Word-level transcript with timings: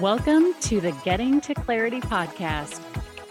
Welcome 0.00 0.52
to 0.60 0.78
the 0.78 0.92
Getting 1.06 1.40
to 1.40 1.54
Clarity 1.54 2.02
podcast, 2.02 2.82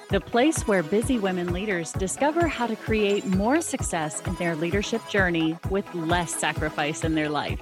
the 0.10 0.20
place 0.20 0.68
where 0.68 0.82
busy 0.82 1.20
women 1.20 1.54
leaders 1.54 1.92
discover 1.92 2.48
how 2.48 2.66
to 2.66 2.76
create 2.76 3.24
more 3.24 3.62
success 3.62 4.20
in 4.22 4.34
their 4.38 4.56
leadership 4.56 5.08
journey 5.08 5.56
with 5.70 5.86
less 5.94 6.34
sacrifice 6.34 7.04
in 7.04 7.14
their 7.14 7.30
life. 7.30 7.60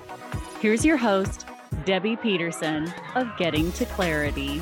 Here's 0.61 0.85
your 0.85 0.95
host, 0.95 1.45
Debbie 1.83 2.15
Peterson 2.15 2.93
of 3.15 3.27
Getting 3.37 3.73
to 3.73 3.85
Clarity. 3.87 4.61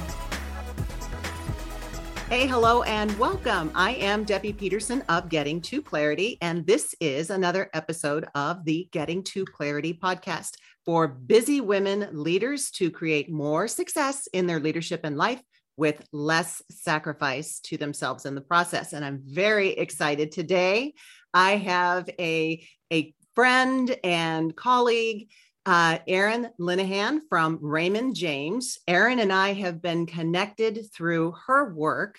Hey, 2.28 2.48
hello, 2.48 2.82
and 2.82 3.16
welcome. 3.20 3.72
I 3.76 3.92
am 3.96 4.24
Debbie 4.24 4.54
Peterson 4.54 5.04
of 5.08 5.30
Getting 5.30 5.62
to 5.62 5.84
Clarity, 5.84 6.40
and 6.42 6.66
this 6.66 6.96
is 7.00 7.30
another 7.30 7.70
episode 7.76 8.26
of 8.34 8.66
the 8.66 8.88
Getting 8.92 9.22
to 9.26 9.46
Clarity 9.46 9.94
podcast 9.94 10.56
for 10.86 11.08
busy 11.08 11.62
women 11.62 12.10
leaders 12.12 12.72
to 12.72 12.90
create 12.92 13.32
more 13.32 13.68
success 13.68 14.28
in 14.34 14.48
their 14.48 14.60
leadership 14.60 15.02
and 15.04 15.18
life 15.18 15.42
with 15.78 16.06
less 16.12 16.62
sacrifice 16.70 17.60
to 17.60 17.78
themselves 17.78 18.26
in 18.26 18.36
the 18.36 18.42
process. 18.42 18.94
And 18.94 19.04
I'm 19.04 19.22
very 19.26 19.70
excited 19.70 20.32
today. 20.32 20.94
I 21.34 21.58
have 21.58 22.10
a, 22.20 22.66
a 22.92 23.14
friend 23.34 23.96
and 24.04 24.56
colleague, 24.56 25.30
uh, 25.66 26.00
Erin 26.08 26.50
Linehan 26.60 27.20
from 27.30 27.60
Raymond 27.62 28.16
James. 28.16 28.80
Erin 28.88 29.20
and 29.20 29.32
I 29.32 29.54
have 29.54 29.82
been 29.82 30.06
connected 30.06 30.86
through 30.94 31.36
her 31.48 31.74
work 31.74 32.18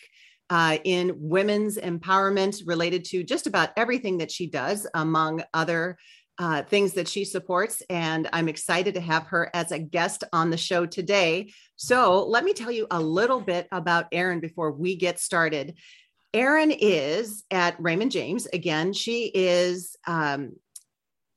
uh, 0.48 0.78
in 0.84 1.14
women's 1.16 1.78
empowerment 1.78 2.62
related 2.66 3.04
to 3.06 3.24
just 3.24 3.46
about 3.46 3.70
everything 3.76 4.18
that 4.18 4.30
she 4.30 4.46
does, 4.46 4.86
among 4.94 5.42
other 5.54 5.98
uh, 6.42 6.60
things 6.64 6.94
that 6.94 7.06
she 7.06 7.24
supports. 7.24 7.84
And 7.88 8.28
I'm 8.32 8.48
excited 8.48 8.94
to 8.94 9.00
have 9.00 9.28
her 9.28 9.48
as 9.54 9.70
a 9.70 9.78
guest 9.78 10.24
on 10.32 10.50
the 10.50 10.56
show 10.56 10.86
today. 10.86 11.52
So 11.76 12.26
let 12.26 12.42
me 12.42 12.52
tell 12.52 12.72
you 12.72 12.88
a 12.90 12.98
little 12.98 13.40
bit 13.40 13.68
about 13.70 14.06
Erin 14.10 14.40
before 14.40 14.72
we 14.72 14.96
get 14.96 15.20
started. 15.20 15.78
Erin 16.34 16.72
is 16.72 17.44
at 17.52 17.76
Raymond 17.78 18.10
James. 18.10 18.46
Again, 18.46 18.92
she 18.92 19.30
is 19.32 19.94
um, 20.08 20.56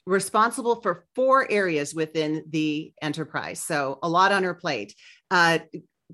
responsible 0.08 0.81
for 0.81 1.06
four 1.14 1.50
areas 1.52 1.94
within 1.94 2.44
the 2.50 2.92
enterprise. 3.00 3.61
So 3.61 4.00
a 4.02 4.09
lot 4.09 4.31
on 4.31 4.42
her 4.42 4.56
plate. 4.56 4.95
Uh, 5.30 5.59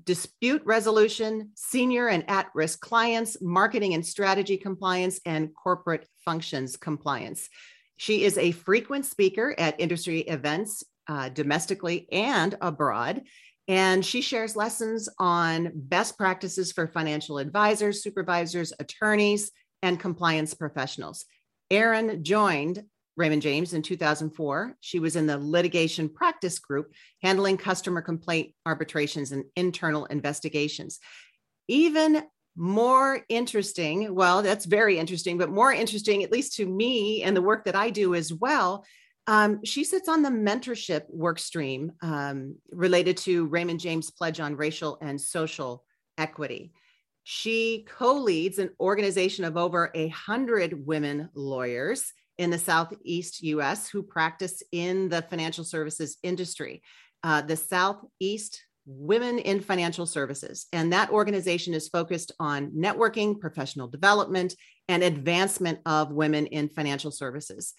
dispute 0.04 0.60
resolution, 0.66 1.50
senior 1.54 2.08
and 2.08 2.28
at 2.28 2.48
risk 2.54 2.80
clients, 2.80 3.38
marketing 3.40 3.94
and 3.94 4.04
strategy 4.04 4.58
compliance, 4.58 5.18
and 5.24 5.54
corporate 5.54 6.06
functions 6.26 6.76
compliance. 6.76 7.48
She 7.96 8.24
is 8.24 8.38
a 8.38 8.52
frequent 8.52 9.06
speaker 9.06 9.54
at 9.58 9.80
industry 9.80 10.20
events 10.20 10.84
uh, 11.08 11.28
domestically 11.28 12.08
and 12.10 12.56
abroad. 12.60 13.22
And 13.68 14.04
she 14.04 14.20
shares 14.20 14.56
lessons 14.56 15.08
on 15.18 15.70
best 15.74 16.18
practices 16.18 16.72
for 16.72 16.88
financial 16.88 17.38
advisors, 17.38 18.02
supervisors, 18.02 18.72
attorneys, 18.78 19.50
and 19.82 20.00
compliance 20.00 20.54
professionals. 20.54 21.24
Erin 21.70 22.24
joined 22.24 22.82
Raymond 23.16 23.42
James 23.42 23.74
in 23.74 23.82
2004. 23.82 24.76
She 24.80 24.98
was 24.98 25.16
in 25.16 25.26
the 25.26 25.38
litigation 25.38 26.08
practice 26.08 26.58
group 26.58 26.92
handling 27.22 27.56
customer 27.56 28.00
complaint 28.02 28.54
arbitrations 28.66 29.32
and 29.32 29.44
internal 29.54 30.06
investigations. 30.06 30.98
Even 31.68 32.22
more 32.56 33.24
interesting 33.28 34.14
well 34.14 34.42
that's 34.42 34.66
very 34.66 34.98
interesting 34.98 35.38
but 35.38 35.50
more 35.50 35.72
interesting 35.72 36.22
at 36.22 36.30
least 36.30 36.54
to 36.54 36.66
me 36.66 37.22
and 37.22 37.36
the 37.36 37.42
work 37.42 37.64
that 37.64 37.74
i 37.74 37.88
do 37.90 38.14
as 38.14 38.32
well 38.32 38.84
um, 39.28 39.64
she 39.64 39.84
sits 39.84 40.08
on 40.08 40.22
the 40.22 40.28
mentorship 40.28 41.02
work 41.08 41.38
stream 41.38 41.92
um, 42.02 42.56
related 42.70 43.16
to 43.16 43.46
raymond 43.46 43.80
james 43.80 44.10
pledge 44.10 44.40
on 44.40 44.56
racial 44.56 44.98
and 45.00 45.20
social 45.20 45.84
equity. 46.18 46.72
She 47.24 47.86
co-leads 47.88 48.58
an 48.58 48.70
organization 48.80 49.44
of 49.44 49.56
over 49.56 49.90
a 49.94 50.08
hundred 50.08 50.86
women 50.86 51.28
lawyers 51.34 52.12
in 52.38 52.50
the 52.50 52.58
southeast 52.58 53.42
us 53.42 53.88
who 53.88 54.02
practice 54.02 54.62
in 54.72 55.08
the 55.08 55.22
financial 55.22 55.64
services 55.64 56.16
industry. 56.22 56.82
Uh, 57.22 57.42
the 57.42 57.56
southeast 57.56 58.62
Women 58.86 59.38
in 59.38 59.60
Financial 59.60 60.06
Services. 60.06 60.66
And 60.72 60.92
that 60.92 61.10
organization 61.10 61.74
is 61.74 61.88
focused 61.88 62.32
on 62.40 62.70
networking, 62.72 63.38
professional 63.38 63.88
development, 63.88 64.54
and 64.88 65.02
advancement 65.02 65.78
of 65.86 66.12
women 66.12 66.46
in 66.46 66.68
financial 66.68 67.10
services. 67.10 67.74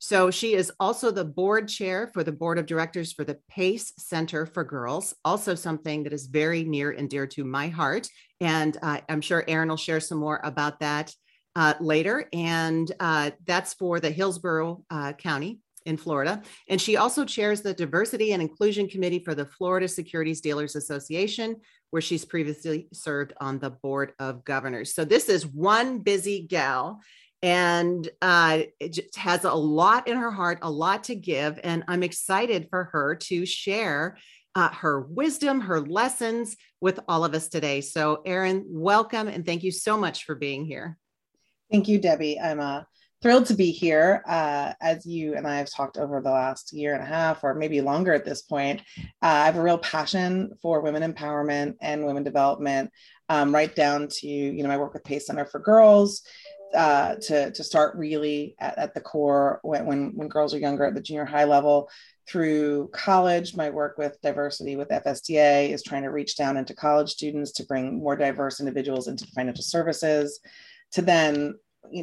So 0.00 0.30
she 0.30 0.54
is 0.54 0.70
also 0.78 1.10
the 1.10 1.24
board 1.24 1.68
chair 1.68 2.08
for 2.14 2.22
the 2.22 2.32
board 2.32 2.58
of 2.58 2.66
directors 2.66 3.12
for 3.12 3.24
the 3.24 3.38
PACE 3.48 3.92
Center 3.98 4.46
for 4.46 4.62
Girls, 4.62 5.14
also 5.24 5.56
something 5.56 6.04
that 6.04 6.12
is 6.12 6.26
very 6.26 6.62
near 6.62 6.92
and 6.92 7.10
dear 7.10 7.26
to 7.28 7.44
my 7.44 7.68
heart. 7.68 8.08
And 8.40 8.76
uh, 8.80 9.00
I'm 9.08 9.20
sure 9.20 9.44
Erin 9.48 9.68
will 9.68 9.76
share 9.76 9.98
some 10.00 10.18
more 10.18 10.40
about 10.44 10.78
that 10.80 11.12
uh, 11.56 11.74
later. 11.80 12.28
And 12.32 12.90
uh, 13.00 13.32
that's 13.44 13.74
for 13.74 13.98
the 13.98 14.10
Hillsborough 14.10 14.84
uh, 14.88 15.14
County 15.14 15.58
in 15.88 15.96
Florida. 15.96 16.42
And 16.68 16.80
she 16.80 16.96
also 16.96 17.24
chairs 17.24 17.62
the 17.62 17.72
Diversity 17.72 18.32
and 18.32 18.42
Inclusion 18.42 18.88
Committee 18.88 19.18
for 19.18 19.34
the 19.34 19.46
Florida 19.46 19.88
Securities 19.88 20.42
Dealers 20.42 20.76
Association, 20.76 21.56
where 21.90 22.02
she's 22.02 22.26
previously 22.26 22.88
served 22.92 23.32
on 23.40 23.58
the 23.58 23.70
Board 23.70 24.12
of 24.18 24.44
Governors. 24.44 24.94
So 24.94 25.04
this 25.04 25.28
is 25.28 25.46
one 25.46 26.00
busy 26.00 26.46
gal 26.46 27.00
and 27.40 28.08
uh, 28.20 28.62
it 28.80 28.92
just 28.94 29.16
has 29.16 29.44
a 29.44 29.54
lot 29.54 30.08
in 30.08 30.16
her 30.16 30.30
heart, 30.30 30.58
a 30.62 30.70
lot 30.70 31.04
to 31.04 31.14
give. 31.14 31.58
And 31.62 31.84
I'm 31.88 32.02
excited 32.02 32.66
for 32.68 32.84
her 32.92 33.14
to 33.14 33.46
share 33.46 34.18
uh, 34.54 34.70
her 34.70 35.02
wisdom, 35.02 35.60
her 35.60 35.80
lessons 35.80 36.56
with 36.80 36.98
all 37.08 37.24
of 37.24 37.34
us 37.34 37.48
today. 37.48 37.80
So, 37.80 38.22
Erin, 38.26 38.64
welcome 38.66 39.28
and 39.28 39.46
thank 39.46 39.62
you 39.62 39.70
so 39.70 39.96
much 39.96 40.24
for 40.24 40.34
being 40.34 40.64
here. 40.64 40.98
Thank 41.70 41.86
you, 41.86 41.98
Debbie. 41.98 42.40
I'm 42.40 42.60
uh, 42.60 42.82
thrilled 43.22 43.46
to 43.46 43.54
be 43.54 43.70
here. 43.70 44.22
Uh, 44.26 44.72
as 44.80 45.04
you 45.04 45.34
and 45.34 45.46
I 45.46 45.58
have 45.58 45.70
talked 45.70 45.96
over 45.96 46.20
the 46.20 46.30
last 46.30 46.72
year 46.72 46.94
and 46.94 47.02
a 47.02 47.06
half, 47.06 47.42
or 47.42 47.54
maybe 47.54 47.80
longer 47.80 48.12
at 48.12 48.24
this 48.24 48.42
point, 48.42 48.80
uh, 48.98 49.02
I 49.22 49.46
have 49.46 49.56
a 49.56 49.62
real 49.62 49.78
passion 49.78 50.52
for 50.62 50.80
women 50.80 51.12
empowerment 51.12 51.74
and 51.80 52.06
women 52.06 52.22
development, 52.22 52.90
um, 53.28 53.52
right 53.54 53.74
down 53.74 54.08
to 54.08 54.26
you 54.26 54.62
know 54.62 54.68
my 54.68 54.78
work 54.78 54.94
with 54.94 55.04
Pace 55.04 55.26
Center 55.26 55.44
for 55.44 55.60
Girls. 55.60 56.22
Uh, 56.74 57.14
to 57.14 57.50
to 57.52 57.64
start 57.64 57.96
really 57.96 58.54
at, 58.58 58.76
at 58.76 58.92
the 58.92 59.00
core 59.00 59.58
when, 59.62 59.86
when 59.86 60.14
when 60.14 60.28
girls 60.28 60.52
are 60.52 60.58
younger 60.58 60.84
at 60.84 60.94
the 60.94 61.00
junior 61.00 61.24
high 61.24 61.44
level 61.44 61.88
through 62.28 62.90
college 62.92 63.56
my 63.56 63.70
work 63.70 63.96
with 63.96 64.20
diversity 64.20 64.76
with 64.76 64.90
fsda 64.90 65.70
is 65.70 65.82
trying 65.82 66.02
to 66.02 66.10
reach 66.10 66.36
down 66.36 66.58
into 66.58 66.74
college 66.74 67.08
students 67.08 67.52
to 67.52 67.64
bring 67.64 67.98
more 67.98 68.16
diverse 68.16 68.60
individuals 68.60 69.08
into 69.08 69.26
financial 69.28 69.64
services 69.64 70.40
to 70.92 71.00
then 71.00 71.54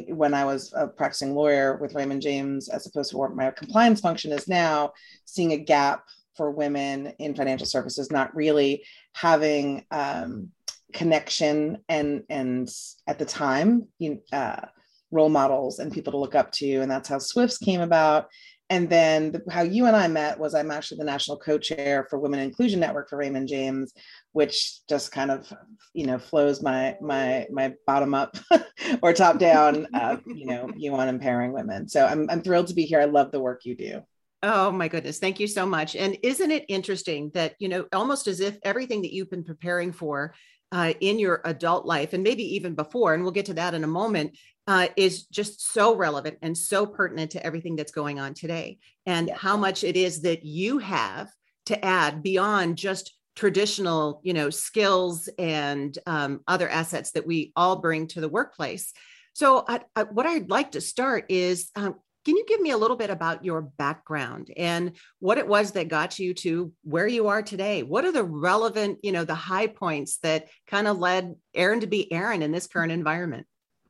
when 0.08 0.34
I 0.34 0.44
was 0.44 0.72
a 0.74 0.88
practicing 0.88 1.34
lawyer 1.34 1.76
with 1.76 1.94
Raymond 1.94 2.22
James, 2.22 2.68
as 2.68 2.86
opposed 2.86 3.10
to 3.10 3.18
what 3.18 3.34
my 3.34 3.50
compliance 3.50 4.00
function 4.00 4.32
is 4.32 4.48
now, 4.48 4.92
seeing 5.24 5.52
a 5.52 5.56
gap 5.56 6.04
for 6.36 6.50
women 6.50 7.12
in 7.18 7.34
financial 7.34 7.66
services, 7.66 8.10
not 8.10 8.34
really 8.34 8.84
having 9.14 9.84
um, 9.90 10.50
connection 10.92 11.78
and 11.88 12.24
and 12.28 12.68
at 13.06 13.18
the 13.18 13.24
time, 13.24 13.88
you, 13.98 14.22
uh, 14.32 14.66
role 15.10 15.28
models 15.28 15.78
and 15.78 15.92
people 15.92 16.12
to 16.12 16.18
look 16.18 16.34
up 16.34 16.50
to, 16.52 16.80
and 16.80 16.90
that's 16.90 17.08
how 17.08 17.18
Swifts 17.18 17.58
came 17.58 17.80
about. 17.80 18.28
And 18.68 18.88
then 18.88 19.32
the, 19.32 19.42
how 19.50 19.62
you 19.62 19.86
and 19.86 19.94
I 19.94 20.08
met 20.08 20.38
was 20.38 20.54
I'm 20.54 20.72
actually 20.72 20.98
the 20.98 21.04
national 21.04 21.38
co-chair 21.38 22.06
for 22.10 22.18
Women 22.18 22.40
Inclusion 22.40 22.80
Network 22.80 23.08
for 23.08 23.16
Raymond 23.16 23.48
James, 23.48 23.92
which 24.32 24.80
just 24.88 25.12
kind 25.12 25.30
of 25.30 25.52
you 25.94 26.06
know 26.06 26.18
flows 26.18 26.62
my 26.62 26.96
my 27.00 27.46
my 27.50 27.74
bottom 27.86 28.14
up 28.14 28.36
or 29.02 29.12
top 29.12 29.38
down. 29.38 29.86
Uh, 29.94 30.16
you 30.26 30.46
know, 30.46 30.70
you 30.76 30.94
on 30.94 31.08
empowering 31.08 31.52
women. 31.52 31.88
So 31.88 32.04
I'm 32.04 32.28
I'm 32.28 32.42
thrilled 32.42 32.68
to 32.68 32.74
be 32.74 32.84
here. 32.84 33.00
I 33.00 33.04
love 33.04 33.30
the 33.30 33.40
work 33.40 33.64
you 33.64 33.76
do. 33.76 34.02
Oh 34.42 34.70
my 34.70 34.88
goodness. 34.88 35.18
Thank 35.18 35.40
you 35.40 35.46
so 35.46 35.66
much. 35.66 35.96
And 35.96 36.16
isn't 36.22 36.50
it 36.50 36.66
interesting 36.68 37.30
that, 37.34 37.54
you 37.58 37.68
know, 37.68 37.86
almost 37.92 38.28
as 38.28 38.40
if 38.40 38.58
everything 38.62 39.02
that 39.02 39.12
you've 39.12 39.30
been 39.30 39.42
preparing 39.42 39.92
for 39.92 40.34
uh, 40.72 40.92
in 41.00 41.18
your 41.18 41.40
adult 41.44 41.86
life, 41.86 42.12
and 42.12 42.22
maybe 42.22 42.56
even 42.56 42.74
before, 42.74 43.14
and 43.14 43.22
we'll 43.22 43.32
get 43.32 43.46
to 43.46 43.54
that 43.54 43.74
in 43.74 43.84
a 43.84 43.88
moment, 43.88 44.36
uh, 44.66 44.88
is 44.96 45.24
just 45.26 45.72
so 45.72 45.94
relevant 45.94 46.38
and 46.42 46.56
so 46.56 46.86
pertinent 46.86 47.32
to 47.32 47.44
everything 47.44 47.76
that's 47.76 47.92
going 47.92 48.18
on 48.18 48.34
today. 48.34 48.78
And 49.04 49.28
yeah. 49.28 49.36
how 49.36 49.56
much 49.56 49.84
it 49.84 49.96
is 49.96 50.22
that 50.22 50.44
you 50.44 50.78
have 50.78 51.30
to 51.66 51.84
add 51.84 52.22
beyond 52.22 52.76
just 52.76 53.12
traditional 53.36 54.20
you 54.24 54.32
know 54.32 54.50
skills 54.50 55.28
and 55.38 55.96
um, 56.06 56.40
other 56.48 56.68
assets 56.68 57.12
that 57.12 57.26
we 57.26 57.52
all 57.54 57.76
bring 57.76 58.08
to 58.08 58.20
the 58.20 58.28
workplace. 58.28 58.92
So 59.34 59.64
I, 59.68 59.80
I, 59.94 60.04
what 60.04 60.24
i'd 60.26 60.48
like 60.48 60.72
to 60.72 60.80
start 60.80 61.26
is 61.28 61.70
um, 61.76 61.96
can 62.24 62.36
you 62.36 62.44
give 62.48 62.60
me 62.60 62.70
a 62.70 62.78
little 62.78 62.96
bit 62.96 63.10
about 63.10 63.44
your 63.44 63.60
background 63.60 64.50
and 64.56 64.96
what 65.20 65.38
it 65.38 65.46
was 65.46 65.72
that 65.72 65.88
got 65.88 66.18
you 66.18 66.34
to 66.34 66.72
where 66.82 67.06
you 67.06 67.28
are 67.28 67.42
today? 67.42 67.84
What 67.84 68.04
are 68.04 68.10
the 68.12 68.24
relevant 68.24 69.00
you 69.02 69.12
know 69.12 69.24
the 69.24 69.34
high 69.34 69.68
points 69.68 70.16
that 70.22 70.48
kind 70.66 70.88
of 70.88 70.98
led 70.98 71.36
erin 71.54 71.80
to 71.80 71.86
be 71.86 72.10
erin 72.10 72.42
in 72.42 72.52
this 72.52 72.66
current 72.66 72.90
environment 72.90 73.46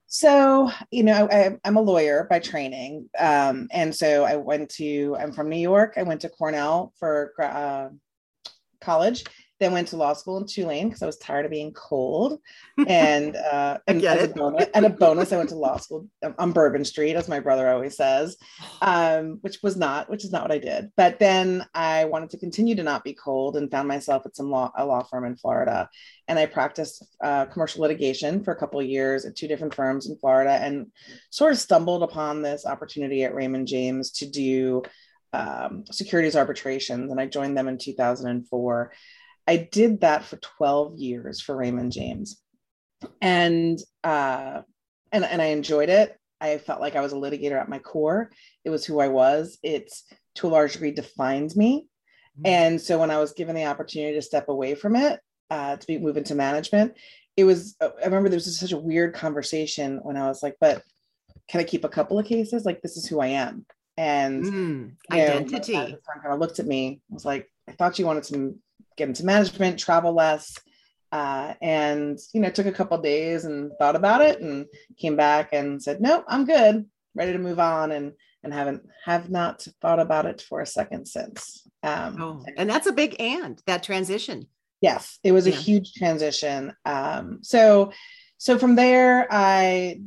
so, 0.06 0.70
you 0.90 1.02
know, 1.02 1.28
I, 1.30 1.58
am 1.64 1.76
a 1.76 1.80
lawyer 1.80 2.26
by 2.30 2.38
training. 2.38 3.08
Um, 3.18 3.68
and 3.72 3.94
so 3.94 4.24
I 4.24 4.36
went 4.36 4.70
to, 4.70 5.16
I'm 5.18 5.32
from 5.32 5.48
New 5.48 5.58
York. 5.58 5.94
I 5.96 6.04
went 6.04 6.20
to 6.22 6.28
Cornell 6.28 6.92
for 6.98 7.32
uh, 7.40 7.88
college 8.80 9.24
then 9.58 9.72
went 9.72 9.88
to 9.88 9.96
law 9.96 10.12
school 10.12 10.36
in 10.38 10.46
Tulane 10.46 10.88
because 10.88 11.02
I 11.02 11.06
was 11.06 11.18
tired 11.18 11.44
of 11.44 11.50
being 11.50 11.72
cold. 11.72 12.40
And 12.86 13.36
uh, 13.36 13.78
and, 13.86 14.04
as 14.04 14.24
a 14.24 14.28
bonus, 14.28 14.66
and 14.74 14.86
a 14.86 14.90
bonus, 14.90 15.32
I 15.32 15.38
went 15.38 15.48
to 15.48 15.56
law 15.56 15.78
school 15.78 16.06
on 16.38 16.52
Bourbon 16.52 16.84
Street, 16.84 17.16
as 17.16 17.28
my 17.28 17.40
brother 17.40 17.68
always 17.68 17.96
says, 17.96 18.36
um, 18.82 19.38
which 19.40 19.62
was 19.62 19.76
not, 19.76 20.08
which 20.10 20.24
is 20.24 20.30
not 20.30 20.42
what 20.42 20.52
I 20.52 20.58
did. 20.58 20.90
But 20.96 21.18
then 21.18 21.66
I 21.74 22.04
wanted 22.04 22.30
to 22.30 22.38
continue 22.38 22.74
to 22.76 22.82
not 22.82 23.02
be 23.02 23.14
cold 23.14 23.56
and 23.56 23.70
found 23.70 23.88
myself 23.88 24.24
at 24.26 24.36
some 24.36 24.50
law, 24.50 24.70
a 24.76 24.84
law 24.84 25.02
firm 25.02 25.24
in 25.24 25.36
Florida. 25.36 25.88
And 26.28 26.38
I 26.38 26.46
practiced 26.46 27.04
uh, 27.22 27.46
commercial 27.46 27.82
litigation 27.82 28.44
for 28.44 28.52
a 28.52 28.56
couple 28.56 28.78
of 28.78 28.86
years 28.86 29.24
at 29.24 29.36
two 29.36 29.48
different 29.48 29.74
firms 29.74 30.08
in 30.08 30.18
Florida 30.18 30.52
and 30.52 30.88
sort 31.30 31.52
of 31.52 31.58
stumbled 31.58 32.02
upon 32.02 32.42
this 32.42 32.66
opportunity 32.66 33.24
at 33.24 33.34
Raymond 33.34 33.66
James 33.66 34.10
to 34.12 34.26
do 34.26 34.82
um, 35.32 35.84
securities 35.90 36.36
arbitrations. 36.36 37.10
And 37.10 37.20
I 37.20 37.26
joined 37.26 37.56
them 37.56 37.68
in 37.68 37.78
2004 37.78 38.92
I 39.46 39.68
did 39.70 40.00
that 40.00 40.24
for 40.24 40.36
12 40.36 40.98
years 40.98 41.40
for 41.40 41.56
Raymond 41.56 41.92
James. 41.92 42.40
And 43.20 43.78
uh, 44.02 44.62
and, 45.12 45.24
and 45.24 45.40
I 45.40 45.46
enjoyed 45.46 45.88
it. 45.88 46.18
I 46.40 46.58
felt 46.58 46.80
like 46.80 46.96
I 46.96 47.00
was 47.00 47.12
a 47.12 47.16
litigator 47.16 47.60
at 47.60 47.68
my 47.68 47.78
core. 47.78 48.30
It 48.64 48.70
was 48.70 48.84
who 48.84 49.00
I 49.00 49.08
was. 49.08 49.58
It's 49.62 50.04
to 50.36 50.46
a 50.46 50.50
large 50.50 50.74
degree 50.74 50.90
defined 50.90 51.54
me. 51.56 51.86
Mm-hmm. 52.38 52.46
And 52.46 52.80
so 52.80 52.98
when 52.98 53.10
I 53.10 53.18
was 53.18 53.32
given 53.32 53.54
the 53.54 53.64
opportunity 53.64 54.14
to 54.14 54.22
step 54.22 54.48
away 54.48 54.74
from 54.74 54.96
it, 54.96 55.20
uh, 55.50 55.76
to 55.76 55.86
be 55.86 55.98
move 55.98 56.16
into 56.16 56.34
management, 56.34 56.94
it 57.36 57.44
was, 57.44 57.76
I 57.80 58.04
remember 58.04 58.28
there 58.28 58.36
was 58.36 58.58
such 58.58 58.72
a 58.72 58.78
weird 58.78 59.14
conversation 59.14 60.00
when 60.02 60.16
I 60.16 60.26
was 60.26 60.42
like, 60.42 60.56
but 60.60 60.82
can 61.48 61.60
I 61.60 61.64
keep 61.64 61.84
a 61.84 61.88
couple 61.88 62.18
of 62.18 62.26
cases? 62.26 62.64
Like, 62.64 62.82
this 62.82 62.96
is 62.96 63.06
who 63.06 63.20
I 63.20 63.28
am. 63.28 63.64
And 63.96 64.44
mm, 64.44 64.92
identity. 65.10 65.72
Know, 65.72 65.98
kind 66.22 66.32
of 66.34 66.40
looked 66.40 66.58
at 66.58 66.66
me, 66.66 67.00
was 67.08 67.24
like, 67.24 67.50
I 67.68 67.72
thought 67.72 67.98
you 67.98 68.06
wanted 68.06 68.24
to 68.24 68.58
get 68.96 69.08
into 69.08 69.24
management, 69.24 69.78
travel 69.78 70.12
less. 70.12 70.58
Uh, 71.12 71.54
and 71.62 72.18
you 72.34 72.40
know, 72.40 72.50
took 72.50 72.66
a 72.66 72.72
couple 72.72 72.98
days 72.98 73.44
and 73.44 73.70
thought 73.78 73.96
about 73.96 74.20
it 74.20 74.40
and 74.40 74.66
came 74.98 75.16
back 75.16 75.50
and 75.52 75.80
said, 75.80 76.00
"Nope, 76.00 76.24
I'm 76.28 76.44
good, 76.44 76.84
ready 77.14 77.32
to 77.32 77.38
move 77.38 77.60
on." 77.60 77.92
And 77.92 78.12
and 78.42 78.52
haven't 78.54 78.88
have 79.04 79.30
not 79.30 79.66
thought 79.80 80.00
about 80.00 80.26
it 80.26 80.40
for 80.40 80.60
a 80.60 80.66
second 80.66 81.06
since. 81.06 81.66
Um, 81.82 82.20
oh, 82.20 82.44
and 82.56 82.68
that's 82.68 82.86
a 82.86 82.92
big 82.92 83.16
and 83.20 83.60
that 83.66 83.82
transition. 83.82 84.46
Yes, 84.80 85.18
it 85.22 85.32
was 85.32 85.46
yeah. 85.46 85.52
a 85.52 85.56
huge 85.56 85.92
transition. 85.94 86.74
Um, 86.84 87.38
so 87.42 87.92
so 88.38 88.58
from 88.58 88.76
there, 88.76 89.26
I 89.30 90.00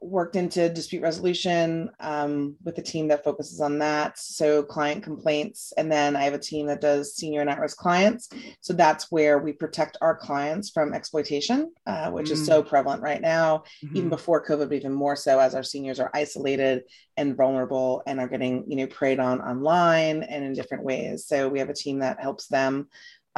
worked 0.00 0.36
into 0.36 0.68
dispute 0.68 1.02
resolution 1.02 1.90
um, 2.00 2.56
with 2.64 2.78
a 2.78 2.82
team 2.82 3.08
that 3.08 3.24
focuses 3.24 3.60
on 3.60 3.78
that. 3.78 4.18
So 4.18 4.62
client 4.62 5.02
complaints, 5.02 5.72
and 5.76 5.90
then 5.90 6.16
I 6.16 6.22
have 6.22 6.34
a 6.34 6.38
team 6.38 6.66
that 6.66 6.80
does 6.80 7.14
senior 7.14 7.40
and 7.40 7.50
at-risk 7.50 7.76
clients. 7.76 8.28
So 8.60 8.72
that's 8.72 9.10
where 9.10 9.38
we 9.38 9.52
protect 9.52 9.96
our 10.00 10.16
clients 10.16 10.70
from 10.70 10.94
exploitation, 10.94 11.72
uh, 11.86 12.10
which 12.10 12.28
mm. 12.28 12.32
is 12.32 12.46
so 12.46 12.62
mm. 12.62 12.68
prevalent 12.68 13.02
right 13.02 13.20
now. 13.20 13.64
Mm-hmm. 13.84 13.96
Even 13.96 14.08
before 14.08 14.44
COVID, 14.44 14.68
but 14.68 14.76
even 14.76 14.92
more 14.92 15.16
so 15.16 15.38
as 15.38 15.54
our 15.54 15.62
seniors 15.62 16.00
are 16.00 16.10
isolated 16.14 16.82
and 17.16 17.36
vulnerable 17.36 18.02
and 18.06 18.20
are 18.20 18.28
getting 18.28 18.64
you 18.68 18.76
know 18.76 18.86
preyed 18.86 19.18
on 19.18 19.40
online 19.40 20.22
and 20.22 20.44
in 20.44 20.52
different 20.52 20.84
ways. 20.84 21.26
So 21.26 21.48
we 21.48 21.58
have 21.58 21.70
a 21.70 21.74
team 21.74 21.98
that 22.00 22.20
helps 22.20 22.46
them 22.46 22.88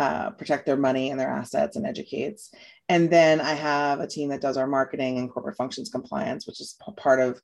uh, 0.01 0.31
protect 0.31 0.65
their 0.65 0.79
money 0.79 1.11
and 1.11 1.21
their 1.21 1.29
assets 1.29 1.77
and 1.77 1.87
educates. 1.87 2.51
And 2.91 3.09
then 3.09 3.41
I 3.41 3.55
have 3.55 4.01
a 4.01 4.07
team 4.09 4.31
that 4.31 4.41
does 4.41 4.57
our 4.57 4.67
marketing 4.67 5.19
and 5.19 5.31
corporate 5.31 5.57
functions 5.57 5.91
compliance, 5.91 6.45
which 6.45 6.61
is 6.61 6.77
part 6.97 7.21
of 7.21 7.41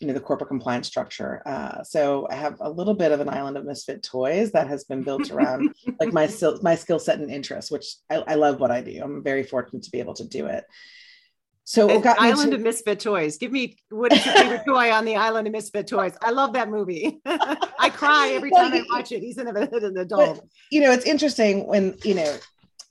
you 0.00 0.06
know 0.06 0.12
the 0.12 0.20
corporate 0.20 0.48
compliance 0.48 0.86
structure. 0.86 1.42
Uh, 1.46 1.82
so 1.82 2.26
I 2.30 2.34
have 2.34 2.58
a 2.60 2.68
little 2.68 2.92
bit 2.92 3.10
of 3.10 3.20
an 3.20 3.30
island 3.30 3.56
of 3.56 3.64
misfit 3.64 4.02
toys 4.02 4.52
that 4.52 4.66
has 4.66 4.84
been 4.84 5.02
built 5.02 5.30
around 5.30 5.74
like 6.00 6.12
my 6.12 6.28
my 6.60 6.74
skill 6.74 6.98
set 6.98 7.20
and 7.20 7.30
interests, 7.30 7.70
which 7.70 7.86
I, 8.10 8.16
I 8.16 8.34
love 8.34 8.60
what 8.60 8.70
I 8.70 8.82
do. 8.82 9.00
I'm 9.02 9.22
very 9.24 9.44
fortunate 9.44 9.84
to 9.84 9.90
be 9.90 9.98
able 9.98 10.12
to 10.14 10.28
do 10.28 10.44
it. 10.44 10.64
So 11.64 11.88
Island 12.04 12.50
to- 12.50 12.56
of 12.58 12.62
Misfit 12.62 13.00
Toys. 13.00 13.38
Give 13.38 13.50
me 13.50 13.78
what 13.88 14.12
is 14.12 14.26
your 14.26 14.34
favorite 14.34 14.64
toy 14.66 14.92
on 14.92 15.06
the 15.06 15.16
Island 15.16 15.46
of 15.46 15.54
Misfit 15.54 15.86
Toys? 15.86 16.18
I 16.20 16.32
love 16.32 16.52
that 16.52 16.68
movie. 16.68 17.18
I 17.24 17.88
cry 17.88 18.32
every 18.32 18.50
time 18.50 18.74
I 18.74 18.84
watch 18.90 19.10
it. 19.10 19.20
He's 19.20 19.38
an, 19.38 19.48
an 19.56 19.96
adult. 19.96 20.36
But, 20.36 20.44
you 20.70 20.82
know, 20.82 20.92
it's 20.92 21.06
interesting 21.06 21.66
when 21.66 21.96
you 22.04 22.16
know. 22.16 22.36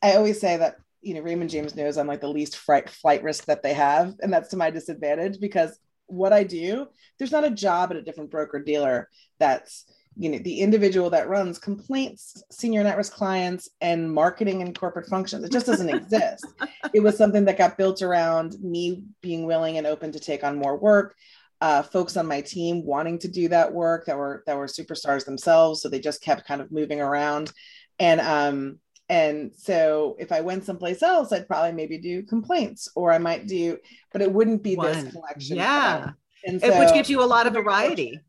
I 0.03 0.15
always 0.15 0.41
say 0.41 0.57
that 0.57 0.77
you 1.01 1.13
know 1.13 1.21
Raymond 1.21 1.49
James 1.49 1.75
knows 1.75 1.97
I'm 1.97 2.07
like 2.07 2.21
the 2.21 2.27
least 2.27 2.57
fright, 2.57 2.89
flight 2.89 3.23
risk 3.23 3.45
that 3.45 3.63
they 3.63 3.73
have, 3.73 4.15
and 4.21 4.31
that's 4.31 4.49
to 4.49 4.57
my 4.57 4.69
disadvantage 4.69 5.39
because 5.39 5.77
what 6.07 6.33
I 6.33 6.43
do, 6.43 6.87
there's 7.17 7.31
not 7.31 7.45
a 7.45 7.51
job 7.51 7.91
at 7.91 7.97
a 7.97 8.01
different 8.01 8.31
broker 8.31 8.59
dealer 8.59 9.09
that's 9.39 9.85
you 10.17 10.29
know 10.29 10.39
the 10.39 10.59
individual 10.59 11.09
that 11.09 11.29
runs 11.29 11.57
complaints 11.57 12.43
senior 12.51 12.83
net 12.83 12.97
risk 12.97 13.13
clients 13.13 13.69
and 13.79 14.13
marketing 14.13 14.61
and 14.61 14.77
corporate 14.77 15.07
functions. 15.07 15.43
It 15.43 15.51
just 15.51 15.65
doesn't 15.65 15.89
exist. 15.95 16.45
It 16.93 17.01
was 17.01 17.17
something 17.17 17.45
that 17.45 17.57
got 17.57 17.77
built 17.77 18.01
around 18.01 18.57
me 18.61 19.03
being 19.21 19.45
willing 19.45 19.77
and 19.77 19.87
open 19.87 20.11
to 20.11 20.19
take 20.19 20.43
on 20.43 20.57
more 20.57 20.77
work 20.77 21.15
uh, 21.61 21.83
folks 21.83 22.17
on 22.17 22.25
my 22.25 22.41
team 22.41 22.83
wanting 22.83 23.19
to 23.19 23.27
do 23.27 23.47
that 23.47 23.71
work 23.71 24.05
that 24.05 24.17
were 24.17 24.43
that 24.47 24.57
were 24.57 24.65
superstars 24.65 25.25
themselves 25.25 25.81
so 25.81 25.87
they 25.87 25.99
just 25.99 26.21
kept 26.21 26.47
kind 26.47 26.59
of 26.59 26.71
moving 26.71 26.99
around. 26.99 27.51
And 27.99 28.19
um 28.19 28.79
and 29.11 29.51
so 29.55 30.15
if 30.19 30.31
i 30.31 30.41
went 30.41 30.65
someplace 30.65 31.03
else 31.03 31.31
i'd 31.31 31.47
probably 31.47 31.71
maybe 31.71 31.97
do 31.99 32.23
complaints 32.23 32.89
or 32.95 33.11
i 33.11 33.19
might 33.19 33.45
do 33.47 33.77
but 34.11 34.21
it 34.21 34.31
wouldn't 34.31 34.63
be 34.63 34.75
One. 34.75 34.87
this 34.87 35.13
collection 35.13 35.57
yeah 35.57 36.11
and 36.45 36.59
so, 36.59 36.79
which 36.79 36.93
gives 36.93 37.09
you 37.09 37.21
a 37.21 37.25
lot 37.25 37.45
of 37.45 37.53
variety 37.53 38.19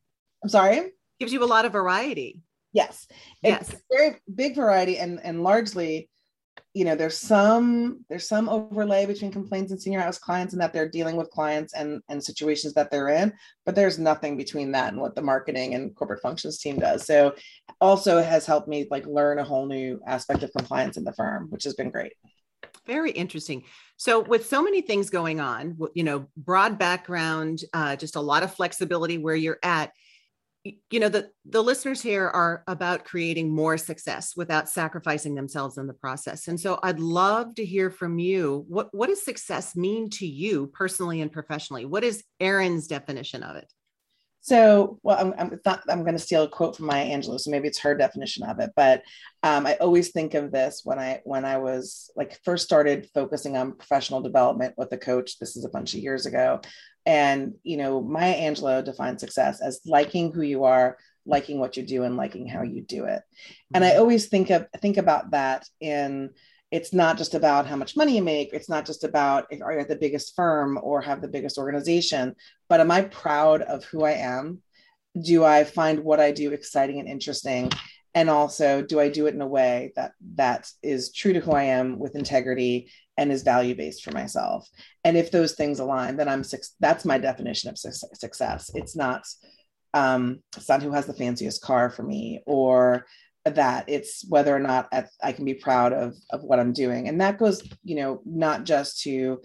i'm 0.43 0.51
sorry 0.51 0.93
gives 1.23 1.33
you 1.33 1.45
a 1.45 1.47
lot 1.47 1.65
of 1.65 1.73
variety. 1.73 2.43
Yes. 2.73 3.07
Yes. 3.43 3.71
It's 3.71 3.83
very 3.91 4.17
big 4.35 4.57
variety 4.57 4.99
and 4.99 5.21
and 5.23 5.45
largely 5.45 6.09
you 6.75 6.85
know 6.85 6.95
there's 6.95 7.19
some 7.19 8.05
there's 8.09 8.27
some 8.27 8.49
overlay 8.49 9.05
between 9.05 9.31
complaints 9.31 9.71
and 9.71 9.81
senior 9.81 10.01
house 10.01 10.19
clients 10.19 10.55
and 10.55 10.63
that 10.63 10.73
they're 10.73 10.89
dealing 10.89 11.17
with 11.17 11.31
clients 11.31 11.75
and 11.75 12.01
and 12.09 12.23
situations 12.23 12.73
that 12.73 12.91
they're 12.91 13.09
in 13.09 13.33
but 13.67 13.75
there's 13.75 13.99
nothing 13.99 14.37
between 14.37 14.73
that 14.73 14.93
and 14.93 15.01
what 15.01 15.15
the 15.15 15.23
marketing 15.23 15.75
and 15.75 15.95
corporate 15.95 16.23
functions 16.23 16.59
team 16.59 16.79
does. 16.79 17.05
So 17.05 17.35
also 17.81 18.23
has 18.23 18.47
helped 18.47 18.69
me 18.69 18.87
like 18.91 19.07
learn 19.07 19.39
a 19.39 19.45
whole 19.45 19.67
new 19.67 20.01
aspect 20.07 20.43
of 20.43 20.53
compliance 20.53 20.97
in 20.97 21.05
the 21.05 21.13
firm 21.13 21.49
which 21.51 21.65
has 21.65 21.75
been 21.75 21.91
great. 21.91 22.15
Very 22.87 23.11
interesting. 23.11 23.65
So 23.97 24.21
with 24.21 24.47
so 24.47 24.63
many 24.63 24.81
things 24.81 25.11
going 25.11 25.41
on 25.41 25.79
you 25.95 26.05
know 26.05 26.27
broad 26.37 26.79
background 26.79 27.65
uh, 27.75 27.97
just 27.97 28.17
a 28.17 28.21
lot 28.21 28.43
of 28.43 28.55
flexibility 28.55 29.19
where 29.19 29.37
you're 29.37 29.59
at 29.63 29.93
you 30.65 31.01
know 31.01 31.09
the 31.09 31.29
the 31.45 31.63
listeners 31.63 32.01
here 32.01 32.29
are 32.29 32.63
about 32.69 33.05
creating 33.05 33.51
more 33.51 33.77
success 33.77 34.35
without 34.37 34.69
sacrificing 34.69 35.35
themselves 35.35 35.77
in 35.77 35.87
the 35.87 35.95
process. 35.95 36.47
And 36.49 36.59
so 36.59 36.79
i'd 36.83 37.01
love 37.01 37.55
to 37.57 37.65
hear 37.65 37.91
from 37.91 38.19
you 38.19 38.65
what 38.69 38.95
what 38.95 39.09
does 39.09 39.25
success 39.25 39.75
mean 39.75 40.11
to 40.11 40.27
you 40.27 40.69
personally 40.69 41.21
and 41.21 41.33
professionally? 41.33 41.85
What 41.85 42.05
is 42.05 42.23
erin's 42.41 42.87
definition 42.87 43.43
of 43.43 43.57
it 43.57 43.73
so 44.43 44.99
well 45.03 45.17
i'm, 45.19 45.35
I'm, 45.39 45.61
not, 45.65 45.83
I'm 45.89 46.03
going 46.03 46.17
to 46.17 46.19
steal 46.19 46.43
a 46.43 46.49
quote 46.49 46.77
from 46.77 46.87
maya 46.87 47.07
angelou 47.07 47.41
so 47.41 47.51
maybe 47.51 47.69
it's 47.69 47.81
her 47.81 47.97
definition 47.97 48.45
of 48.45 48.61
it 48.61 48.71
but 48.77 49.03
um, 49.43 49.67
i 49.67 49.75
always 49.77 50.11
think 50.11 50.35
of 50.35 50.53
this 50.53 50.83
when 50.85 50.99
i 50.99 51.21
when 51.25 51.45
i 51.45 51.57
was 51.57 52.11
like 52.17 52.39
first 52.45 52.65
started 52.65 53.09
focusing 53.15 53.57
on 53.57 53.73
professional 53.73 54.21
development 54.21 54.75
with 54.77 54.93
a 54.93 54.99
coach 54.99 55.39
this 55.39 55.57
is 55.57 55.65
a 55.65 55.71
bunch 55.71 55.95
of 55.95 56.01
years 56.01 56.27
ago 56.27 56.61
and, 57.05 57.55
you 57.63 57.77
know, 57.77 58.01
Maya 58.01 58.35
Angelou 58.35 58.85
defines 58.85 59.21
success 59.21 59.61
as 59.61 59.81
liking 59.85 60.33
who 60.33 60.43
you 60.43 60.65
are, 60.65 60.99
liking 61.27 61.59
what 61.59 61.77
you 61.77 61.83
do, 61.83 62.05
and 62.05 62.17
liking 62.17 62.47
how 62.47 62.63
you 62.63 62.83
do 62.83 63.05
it. 63.05 63.23
And 63.75 63.85
I 63.85 63.91
mm-hmm. 63.91 64.01
always 64.01 64.29
think 64.29 64.51
of 64.51 64.67
think 64.81 64.97
about 64.97 65.33
that 65.33 65.67
in 65.81 66.31
it's 66.73 66.93
not 66.93 67.19
just 67.19 67.35
about 67.35 67.67
how 67.67 67.77
much 67.77 67.97
money 67.97 68.17
you 68.17 68.23
make. 68.23 68.53
It's 68.53 68.69
not 68.69 68.87
just 68.87 69.05
about 69.05 69.47
if 69.51 69.61
are 69.61 69.75
you 69.75 69.81
at 69.81 69.89
the 69.89 69.97
biggest 69.97 70.35
firm 70.35 70.79
or 70.83 71.03
have 71.03 71.21
the 71.21 71.29
biggest 71.29 71.59
organization, 71.59 72.35
but 72.69 72.81
am 72.81 72.91
I 72.91 73.03
proud 73.03 73.63
of 73.63 73.85
who 73.85 74.05
I 74.05 74.13
am? 74.13 74.63
Do 75.23 75.45
I 75.45 75.65
find 75.65 76.01
what 76.01 76.19
I 76.19 76.33
do 76.33 76.51
exciting 76.53 76.99
and 76.99 77.09
interesting? 77.09 77.71
And 78.15 78.29
also, 78.29 78.83
do 78.83 78.99
I 78.99 79.09
do 79.11 79.27
it 79.27 79.35
in 79.35 79.41
a 79.43 79.47
way 79.47 79.93
that 79.97 80.13
that 80.35 80.67
is 80.83 81.13
true 81.13 81.35
to 81.35 81.41
who 81.41 81.53
I 81.53 81.65
am 81.65 81.99
with 81.99 82.17
integrity 82.17 82.91
and 83.19 83.31
is 83.31 83.43
value 83.43 83.75
based 83.75 84.03
for 84.03 84.11
myself 84.11 84.69
and 85.05 85.17
if 85.17 85.31
those 85.31 85.53
things 85.53 85.81
align 85.81 86.17
then 86.17 86.29
i'm 86.29 86.43
six 86.43 86.75
that's 86.81 87.05
my 87.05 87.19
definition 87.19 87.69
of 87.69 87.79
success 87.79 88.71
it's 88.75 88.97
not 88.97 89.27
um 89.95 90.39
it's 90.57 90.69
not 90.69 90.83
who 90.83 90.93
has 90.93 91.07
the 91.07 91.13
fanciest 91.13 91.63
car 91.63 91.91
for 91.91 92.03
me 92.03 92.41
or 92.47 93.05
that 93.45 93.85
it's 93.89 94.25
whether 94.29 94.55
or 94.55 94.61
not 94.61 94.89
i 95.23 95.33
can 95.33 95.45
be 95.45 95.55
proud 95.55 95.93
of 95.93 96.15
of 96.31 96.43
what 96.43 96.61
i'm 96.61 96.73
doing 96.73 97.09
and 97.09 97.21
that 97.21 97.39
goes 97.39 97.63
you 97.83 97.97
know 97.97 98.21
not 98.25 98.65
just 98.65 99.01
to 99.01 99.41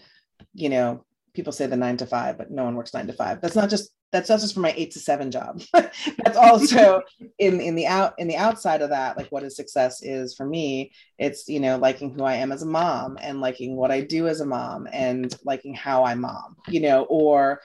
you 0.54 0.70
know 0.70 1.04
people 1.34 1.52
say 1.52 1.66
the 1.68 1.76
nine 1.76 1.98
to 1.98 2.06
five 2.06 2.38
but 2.38 2.52
no 2.52 2.64
one 2.64 2.76
works 2.76 2.94
nine 2.94 3.08
to 3.08 3.14
five 3.14 3.42
that's 3.42 3.56
not 3.56 3.70
just 3.70 3.92
that's 4.12 4.30
not 4.30 4.40
just 4.40 4.54
for 4.54 4.62
my 4.62 4.74
eight 4.78 4.92
to 4.92 5.00
seven 5.00 5.32
job. 5.32 5.62
that's 5.74 6.38
also 6.38 7.02
in 7.40 7.60
in 7.60 7.76
the 7.76 7.88
out 7.88 8.14
in 8.18 8.28
the 8.28 8.38
outside 8.38 8.82
of 8.82 8.90
that, 8.90 9.18
like 9.18 9.28
what 9.30 9.44
is 9.44 9.56
success 9.56 10.02
is 10.02 10.34
for 10.34 10.46
me. 10.46 10.92
It's 11.18 11.48
you 11.48 11.60
know 11.60 11.78
liking 11.78 12.14
who 12.14 12.24
I 12.24 12.36
am 12.36 12.52
as 12.52 12.64
a 12.64 12.68
mom 12.68 13.18
and 13.22 13.42
liking 13.42 13.76
what 13.76 13.92
I 13.92 14.02
do 14.02 14.28
as 14.28 14.40
a 14.40 14.46
mom 14.46 14.88
and 14.92 15.36
liking 15.44 15.74
how 15.74 16.06
I 16.06 16.16
mom, 16.16 16.56
you 16.68 16.80
know, 16.80 17.04
or 17.04 17.62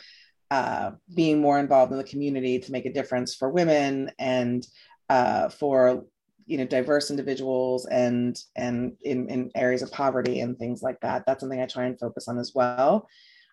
uh, 0.50 0.92
being 1.14 1.40
more 1.40 1.58
involved 1.58 1.92
in 1.92 1.98
the 1.98 2.04
community 2.04 2.58
to 2.58 2.72
make 2.72 2.86
a 2.86 2.92
difference 2.92 3.34
for 3.34 3.48
women 3.48 4.10
and 4.18 4.66
uh, 5.08 5.48
for 5.48 6.06
you 6.46 6.58
know 6.58 6.64
diverse 6.64 7.10
individuals 7.10 7.86
and 7.86 8.38
and 8.56 8.96
in, 9.02 9.28
in 9.28 9.50
areas 9.54 9.82
of 9.82 9.92
poverty 9.92 10.40
and 10.40 10.58
things 10.58 10.82
like 10.82 11.00
that 11.00 11.24
that's 11.26 11.40
something 11.40 11.60
i 11.60 11.66
try 11.66 11.84
and 11.84 11.98
focus 11.98 12.28
on 12.28 12.38
as 12.38 12.52
well. 12.54 13.08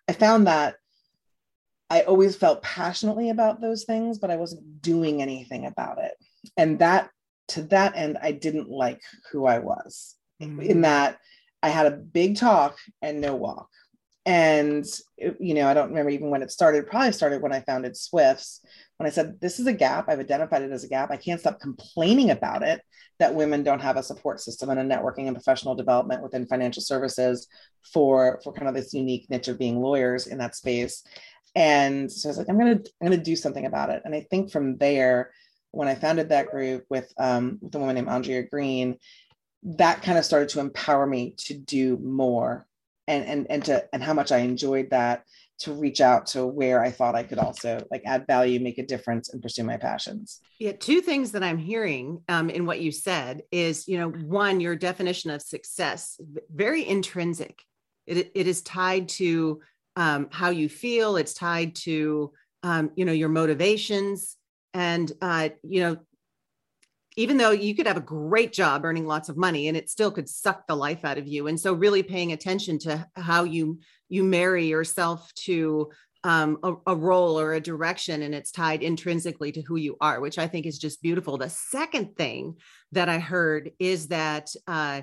I 0.08 0.12
found 0.12 0.46
that 0.46 0.76
i 1.88 2.02
always 2.02 2.36
felt 2.36 2.62
passionately 2.62 3.30
about 3.30 3.60
those 3.60 3.84
things 3.84 4.18
but 4.18 4.30
i 4.30 4.36
wasn't 4.36 4.82
doing 4.82 5.22
anything 5.22 5.66
about 5.66 5.98
it. 5.98 6.12
And 6.56 6.78
that 6.80 7.10
to 7.48 7.62
that 7.64 7.96
end 7.96 8.18
i 8.22 8.32
didn't 8.32 8.70
like 8.70 9.00
who 9.30 9.46
i 9.46 9.58
was. 9.58 10.16
Mm-hmm. 10.42 10.60
in 10.60 10.80
that 10.82 11.18
i 11.62 11.68
had 11.68 11.86
a 11.86 11.90
big 11.90 12.36
talk 12.36 12.78
and 13.02 13.20
no 13.20 13.34
walk 13.34 13.68
and 14.26 14.84
you 15.38 15.54
know 15.54 15.66
i 15.66 15.74
don't 15.74 15.88
remember 15.88 16.10
even 16.10 16.30
when 16.30 16.42
it 16.42 16.50
started 16.50 16.86
probably 16.86 17.12
started 17.12 17.40
when 17.40 17.52
i 17.52 17.60
founded 17.60 17.96
swifts 17.96 18.60
when 19.00 19.06
I 19.06 19.10
said, 19.10 19.40
this 19.40 19.58
is 19.58 19.66
a 19.66 19.72
gap, 19.72 20.10
I've 20.10 20.20
identified 20.20 20.60
it 20.60 20.72
as 20.72 20.84
a 20.84 20.88
gap. 20.88 21.10
I 21.10 21.16
can't 21.16 21.40
stop 21.40 21.58
complaining 21.58 22.32
about 22.32 22.62
it 22.62 22.82
that 23.18 23.34
women 23.34 23.62
don't 23.62 23.80
have 23.80 23.96
a 23.96 24.02
support 24.02 24.40
system 24.40 24.68
and 24.68 24.78
a 24.78 24.84
networking 24.84 25.26
and 25.26 25.34
professional 25.34 25.74
development 25.74 26.22
within 26.22 26.46
financial 26.46 26.82
services 26.82 27.48
for, 27.94 28.38
for 28.44 28.52
kind 28.52 28.68
of 28.68 28.74
this 28.74 28.92
unique 28.92 29.24
niche 29.30 29.48
of 29.48 29.58
being 29.58 29.80
lawyers 29.80 30.26
in 30.26 30.36
that 30.36 30.54
space. 30.54 31.02
And 31.54 32.12
so 32.12 32.28
I 32.28 32.30
was 32.30 32.36
like, 32.36 32.50
I'm 32.50 32.58
gonna, 32.58 32.72
I'm 32.72 33.08
gonna 33.08 33.16
do 33.16 33.36
something 33.36 33.64
about 33.64 33.88
it. 33.88 34.02
And 34.04 34.14
I 34.14 34.26
think 34.28 34.52
from 34.52 34.76
there, 34.76 35.30
when 35.70 35.88
I 35.88 35.94
founded 35.94 36.28
that 36.28 36.50
group 36.50 36.84
with, 36.90 37.10
um, 37.16 37.58
with 37.62 37.74
a 37.74 37.78
woman 37.78 37.94
named 37.94 38.08
Andrea 38.10 38.42
Green, 38.42 38.98
that 39.62 40.02
kind 40.02 40.18
of 40.18 40.26
started 40.26 40.50
to 40.50 40.60
empower 40.60 41.06
me 41.06 41.36
to 41.38 41.54
do 41.54 41.96
more 41.96 42.66
and 43.06 43.24
and 43.24 43.46
and 43.50 43.64
to 43.64 43.84
and 43.92 44.02
how 44.02 44.14
much 44.14 44.32
I 44.32 44.38
enjoyed 44.38 44.90
that 44.90 45.24
to 45.60 45.74
reach 45.74 46.00
out 46.00 46.26
to 46.26 46.46
where 46.46 46.82
I 46.82 46.90
thought 46.90 47.14
I 47.14 47.22
could 47.22 47.38
also 47.38 47.84
like 47.90 48.02
add 48.06 48.26
value, 48.26 48.60
make 48.60 48.78
a 48.78 48.86
difference, 48.86 49.28
and 49.32 49.42
pursue 49.42 49.62
my 49.62 49.76
passions. 49.76 50.40
Yeah, 50.58 50.72
two 50.72 51.00
things 51.00 51.32
that 51.32 51.42
I'm 51.42 51.58
hearing 51.58 52.22
um, 52.28 52.48
in 52.48 52.64
what 52.64 52.80
you 52.80 52.90
said 52.90 53.42
is, 53.52 53.86
you 53.86 53.98
know, 53.98 54.08
one, 54.08 54.60
your 54.60 54.74
definition 54.74 55.30
of 55.30 55.42
success, 55.42 56.18
very 56.54 56.86
intrinsic. 56.86 57.62
It, 58.06 58.30
it 58.34 58.46
is 58.46 58.62
tied 58.62 59.08
to 59.10 59.60
um, 59.96 60.28
how 60.30 60.48
you 60.50 60.68
feel. 60.68 61.16
It's 61.16 61.34
tied 61.34 61.74
to, 61.76 62.32
um, 62.62 62.90
you 62.96 63.04
know, 63.04 63.12
your 63.12 63.28
motivations, 63.28 64.36
and 64.72 65.10
uh, 65.20 65.50
you 65.62 65.80
know, 65.80 65.96
even 67.16 67.36
though 67.36 67.50
you 67.50 67.74
could 67.74 67.86
have 67.86 67.96
a 67.96 68.00
great 68.00 68.52
job 68.52 68.84
earning 68.84 69.06
lots 69.06 69.28
of 69.28 69.36
money 69.36 69.68
and 69.68 69.76
it 69.76 69.90
still 69.90 70.10
could 70.10 70.28
suck 70.28 70.66
the 70.66 70.76
life 70.76 71.04
out 71.04 71.18
of 71.18 71.26
you. 71.26 71.48
And 71.48 71.58
so 71.58 71.72
really 71.72 72.02
paying 72.02 72.32
attention 72.32 72.78
to 72.80 73.06
how 73.16 73.44
you 73.44 73.80
you 74.08 74.24
marry 74.24 74.66
yourself 74.66 75.32
to 75.34 75.90
um, 76.22 76.58
a, 76.62 76.74
a, 76.88 76.96
role 76.96 77.40
or 77.40 77.54
a 77.54 77.60
direction 77.60 78.22
and 78.22 78.34
it's 78.34 78.50
tied 78.50 78.82
intrinsically 78.82 79.52
to 79.52 79.62
who 79.62 79.76
you 79.76 79.96
are 80.02 80.20
which 80.20 80.38
i 80.38 80.46
think 80.46 80.66
is 80.66 80.78
just 80.78 81.02
beautiful. 81.02 81.38
The 81.38 81.48
second 81.48 82.16
thing 82.16 82.56
that 82.92 83.08
i 83.08 83.18
heard 83.18 83.70
is 83.78 84.08
that 84.08 84.50
uh, 84.66 85.02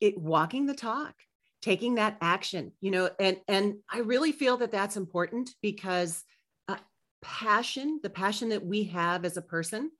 it 0.00 0.16
walking 0.18 0.66
the 0.66 0.74
talk 0.74 1.14
taking 1.62 1.96
that 1.96 2.16
action 2.20 2.72
you 2.80 2.90
know 2.90 3.10
and 3.18 3.38
and 3.48 3.74
i 3.90 3.98
really 3.98 4.32
feel 4.32 4.56
that 4.58 4.70
that's 4.70 4.96
important 4.96 5.50
because 5.62 6.22
uh, 6.68 6.76
passion 7.22 8.00
the 8.02 8.10
passion 8.10 8.50
that 8.50 8.64
we 8.64 8.84
have 8.84 9.24
as 9.24 9.36
a 9.36 9.42
person 9.42 9.90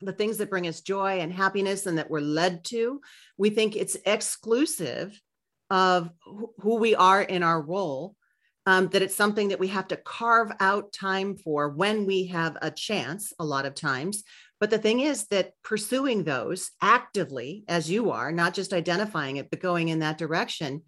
the 0.00 0.12
things 0.12 0.38
that 0.38 0.50
bring 0.50 0.66
us 0.66 0.80
joy 0.80 1.20
and 1.20 1.32
happiness 1.32 1.86
and 1.86 1.98
that 1.98 2.10
we're 2.10 2.20
led 2.20 2.64
to 2.64 3.00
we 3.38 3.50
think 3.50 3.76
it's 3.76 3.96
exclusive 4.06 5.20
of 5.70 6.10
who 6.60 6.76
we 6.76 6.94
are 6.94 7.22
in 7.22 7.42
our 7.42 7.60
role 7.60 8.14
um, 8.66 8.88
that 8.88 9.02
it's 9.02 9.14
something 9.14 9.48
that 9.48 9.60
we 9.60 9.68
have 9.68 9.88
to 9.88 9.96
carve 9.96 10.50
out 10.58 10.92
time 10.92 11.36
for 11.36 11.68
when 11.68 12.04
we 12.04 12.26
have 12.26 12.56
a 12.60 12.70
chance 12.70 13.32
a 13.38 13.44
lot 13.44 13.64
of 13.64 13.74
times. 13.74 14.24
But 14.58 14.70
the 14.70 14.78
thing 14.78 15.00
is 15.00 15.26
that 15.28 15.52
pursuing 15.62 16.24
those 16.24 16.70
actively 16.82 17.64
as 17.68 17.88
you 17.88 18.10
are 18.10 18.32
not 18.32 18.54
just 18.54 18.72
identifying 18.72 19.36
it 19.36 19.50
but 19.50 19.60
going 19.60 19.88
in 19.88 20.00
that 20.00 20.18
direction 20.18 20.82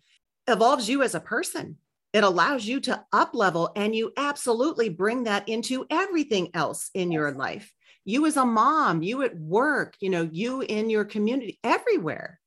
evolves 0.48 0.88
you 0.88 1.02
as 1.02 1.14
a 1.14 1.20
person. 1.20 1.76
It 2.12 2.24
allows 2.24 2.64
you 2.64 2.80
to 2.80 3.04
up 3.12 3.34
level 3.34 3.70
and 3.76 3.94
you 3.94 4.12
absolutely 4.16 4.88
bring 4.88 5.24
that 5.24 5.48
into 5.48 5.86
everything 5.90 6.50
else 6.54 6.90
in 6.94 7.12
your 7.12 7.30
life 7.32 7.70
you 8.08 8.26
as 8.26 8.36
a 8.36 8.44
mom 8.44 9.02
you 9.02 9.22
at 9.22 9.36
work 9.38 9.94
you 10.00 10.10
know 10.10 10.28
you 10.32 10.62
in 10.62 10.90
your 10.90 11.04
community 11.04 11.58
everywhere 11.62 12.38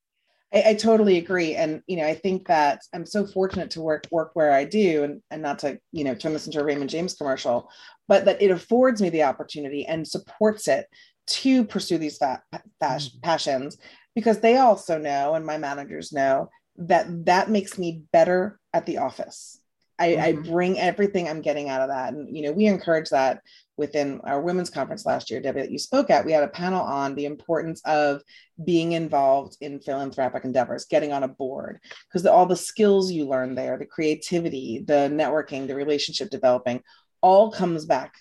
I, 0.53 0.63
I, 0.69 0.73
totally 0.73 1.17
agree. 1.17 1.55
And, 1.55 1.81
you 1.87 1.97
know, 1.97 2.05
I 2.05 2.13
think 2.13 2.47
that 2.47 2.81
I'm 2.93 3.05
so 3.05 3.25
fortunate 3.25 3.71
to 3.71 3.81
work, 3.81 4.05
work 4.11 4.31
where 4.33 4.51
I 4.51 4.65
do 4.65 5.03
and, 5.03 5.21
and 5.31 5.41
not 5.41 5.59
to, 5.59 5.79
you 5.91 6.03
know, 6.03 6.13
turn 6.13 6.33
this 6.33 6.45
into 6.45 6.59
a 6.59 6.63
Raymond 6.63 6.89
James 6.89 7.13
commercial, 7.13 7.69
but 8.07 8.25
that 8.25 8.41
it 8.41 8.51
affords 8.51 9.01
me 9.01 9.09
the 9.09 9.23
opportunity 9.23 9.85
and 9.85 10.07
supports 10.07 10.67
it 10.67 10.87
to 11.27 11.63
pursue 11.63 11.97
these 11.97 12.17
fa- 12.17 12.41
mm-hmm. 12.53 13.19
passions 13.21 13.77
because 14.15 14.39
they 14.39 14.57
also 14.57 14.97
know, 14.97 15.35
and 15.35 15.45
my 15.45 15.57
managers 15.57 16.11
know 16.11 16.49
that 16.77 17.25
that 17.25 17.49
makes 17.49 17.77
me 17.77 18.03
better 18.11 18.59
at 18.73 18.85
the 18.85 18.97
office. 18.97 19.59
I, 19.99 20.09
mm-hmm. 20.09 20.21
I 20.21 20.49
bring 20.49 20.79
everything 20.79 21.29
I'm 21.29 21.41
getting 21.41 21.69
out 21.69 21.81
of 21.81 21.89
that. 21.89 22.13
And, 22.13 22.35
you 22.35 22.43
know, 22.43 22.51
we 22.51 22.65
encourage 22.65 23.09
that 23.11 23.41
within 23.81 24.21
our 24.25 24.39
women's 24.39 24.69
conference 24.69 25.07
last 25.07 25.31
year, 25.31 25.41
Debbie, 25.41 25.61
that 25.61 25.71
you 25.71 25.79
spoke 25.79 26.11
at, 26.11 26.23
we 26.23 26.31
had 26.31 26.43
a 26.43 26.49
panel 26.49 26.83
on 26.83 27.15
the 27.15 27.25
importance 27.25 27.81
of 27.83 28.21
being 28.63 28.91
involved 28.91 29.57
in 29.59 29.79
philanthropic 29.79 30.45
endeavors, 30.45 30.85
getting 30.85 31.11
on 31.11 31.23
a 31.23 31.27
board, 31.27 31.79
because 32.07 32.23
all 32.27 32.45
the 32.45 32.55
skills 32.55 33.11
you 33.11 33.27
learn 33.27 33.55
there, 33.55 33.79
the 33.79 33.87
creativity, 33.87 34.83
the 34.85 35.09
networking, 35.11 35.65
the 35.65 35.73
relationship 35.73 36.29
developing, 36.29 36.83
all 37.21 37.51
comes 37.51 37.85
back 37.85 38.13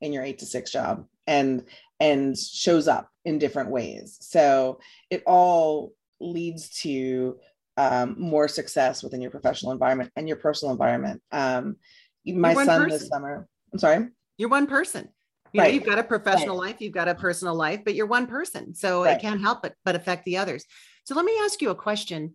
in 0.00 0.12
your 0.12 0.22
eight 0.22 0.38
to 0.38 0.46
six 0.46 0.70
job 0.70 1.04
and 1.26 1.64
and 1.98 2.38
shows 2.38 2.86
up 2.86 3.10
in 3.24 3.40
different 3.40 3.70
ways. 3.70 4.18
So 4.20 4.78
it 5.10 5.24
all 5.26 5.94
leads 6.20 6.70
to 6.82 7.40
um, 7.76 8.14
more 8.16 8.46
success 8.46 9.02
within 9.02 9.20
your 9.20 9.32
professional 9.32 9.72
environment 9.72 10.12
and 10.14 10.28
your 10.28 10.36
personal 10.36 10.70
environment. 10.70 11.22
Um, 11.32 11.74
my 12.24 12.54
son 12.54 12.84
person. 12.84 12.88
this 12.88 13.08
summer, 13.08 13.48
I'm 13.72 13.80
sorry 13.80 14.06
you're 14.38 14.48
one 14.48 14.66
person. 14.66 15.08
You 15.52 15.60
right. 15.60 15.68
know, 15.68 15.74
you've 15.74 15.84
got 15.84 15.98
a 15.98 16.04
professional 16.04 16.58
right. 16.58 16.68
life, 16.68 16.80
you've 16.80 16.94
got 16.94 17.08
a 17.08 17.14
personal 17.14 17.54
life, 17.54 17.80
but 17.84 17.94
you're 17.94 18.06
one 18.06 18.26
person. 18.26 18.74
So 18.74 19.04
right. 19.04 19.16
it 19.16 19.20
can't 19.20 19.40
help 19.40 19.62
but, 19.62 19.74
but 19.84 19.94
affect 19.94 20.24
the 20.24 20.36
others. 20.38 20.64
So 21.04 21.14
let 21.14 21.24
me 21.24 21.38
ask 21.42 21.60
you 21.62 21.70
a 21.70 21.74
question. 21.74 22.34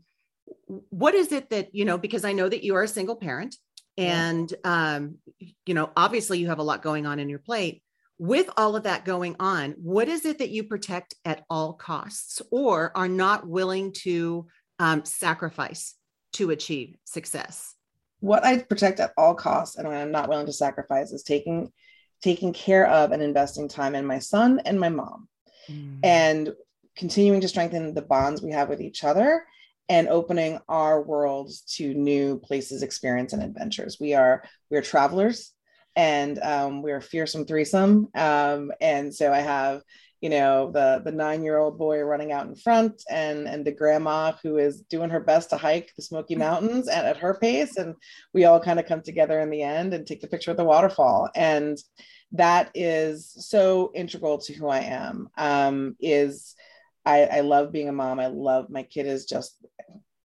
What 0.67 1.13
is 1.13 1.31
it 1.31 1.50
that, 1.51 1.74
you 1.74 1.86
know, 1.86 1.98
because 1.98 2.25
I 2.25 2.33
know 2.33 2.50
that 2.50 2.63
you 2.63 2.75
are 2.75 2.83
a 2.83 2.88
single 2.88 3.15
parent 3.15 3.55
and, 3.98 4.51
um, 4.63 5.17
you 5.65 5.74
know, 5.74 5.91
obviously 5.95 6.39
you 6.39 6.48
have 6.48 6.60
a 6.60 6.63
lot 6.63 6.81
going 6.81 7.05
on 7.05 7.19
in 7.19 7.29
your 7.29 7.39
plate. 7.39 7.83
With 8.17 8.50
all 8.57 8.75
of 8.75 8.83
that 8.83 9.05
going 9.05 9.36
on, 9.39 9.72
what 9.77 10.07
is 10.07 10.25
it 10.25 10.39
that 10.39 10.50
you 10.50 10.63
protect 10.63 11.15
at 11.25 11.43
all 11.50 11.74
costs 11.74 12.41
or 12.51 12.91
are 12.95 13.07
not 13.07 13.48
willing 13.48 13.91
to 14.03 14.48
um, 14.79 15.05
sacrifice 15.05 15.95
to 16.33 16.50
achieve 16.50 16.95
success? 17.03 17.75
What 18.22 18.43
I 18.43 18.60
protect 18.60 19.00
at 19.00 19.13
all 19.17 19.36
costs 19.36 19.77
and 19.77 19.88
I'm 19.88 20.12
not 20.12 20.29
willing 20.29 20.45
to 20.45 20.53
sacrifice 20.53 21.12
is 21.12 21.24
taking 21.24 21.72
taking 22.23 22.53
care 22.53 22.87
of 22.87 23.11
and 23.11 23.21
investing 23.21 23.67
time 23.67 23.95
in 23.95 24.05
my 24.05 24.17
son 24.17 24.61
and 24.65 24.79
my 24.79 24.89
mom 24.89 25.27
mm. 25.69 25.99
and 26.03 26.53
continuing 26.95 27.41
to 27.41 27.47
strengthen 27.47 27.93
the 27.93 28.01
bonds 28.01 28.41
we 28.41 28.51
have 28.51 28.69
with 28.69 28.79
each 28.81 29.03
other 29.03 29.45
and 29.89 30.07
opening 30.07 30.57
our 30.69 31.01
worlds 31.01 31.61
to 31.61 31.93
new 31.93 32.39
places 32.39 32.81
experience 32.81 33.33
and 33.33 33.43
adventures 33.43 33.97
we 33.99 34.13
are 34.13 34.43
we 34.71 34.77
are 34.77 34.81
travelers 34.81 35.51
and 35.95 36.39
um, 36.39 36.81
we're 36.81 36.97
a 36.97 37.01
fearsome 37.01 37.45
threesome 37.45 38.07
um, 38.15 38.71
and 38.79 39.13
so 39.13 39.33
i 39.33 39.39
have 39.39 39.81
you 40.23 40.29
know 40.29 40.71
the 40.71 41.01
the 41.03 41.11
nine 41.11 41.43
year 41.43 41.57
old 41.57 41.77
boy 41.77 42.01
running 42.01 42.31
out 42.31 42.47
in 42.47 42.55
front 42.55 43.03
and 43.09 43.47
and 43.47 43.65
the 43.65 43.71
grandma 43.71 44.31
who 44.41 44.57
is 44.57 44.81
doing 44.81 45.09
her 45.09 45.19
best 45.19 45.49
to 45.49 45.57
hike 45.57 45.91
the 45.95 46.01
smoky 46.01 46.35
mountains 46.35 46.87
and 46.87 47.05
at 47.05 47.17
her 47.17 47.33
pace 47.33 47.75
and 47.77 47.93
we 48.33 48.45
all 48.45 48.59
kind 48.59 48.79
of 48.79 48.87
come 48.87 49.01
together 49.01 49.39
in 49.41 49.49
the 49.49 49.61
end 49.61 49.93
and 49.93 50.07
take 50.07 50.21
the 50.21 50.27
picture 50.27 50.51
of 50.51 50.57
the 50.57 50.63
waterfall 50.63 51.29
and 51.35 51.77
that 52.33 52.71
is 52.73 53.31
so 53.47 53.91
integral 53.93 54.39
to 54.39 54.53
who 54.53 54.67
I 54.67 54.79
am. 54.79 55.29
Um, 55.37 55.95
is 55.99 56.55
I, 57.05 57.25
I 57.25 57.39
love 57.41 57.71
being 57.71 57.89
a 57.89 57.93
mom. 57.93 58.19
I 58.19 58.27
love 58.27 58.69
my 58.69 58.83
kid 58.83 59.05
is 59.05 59.25
just 59.25 59.63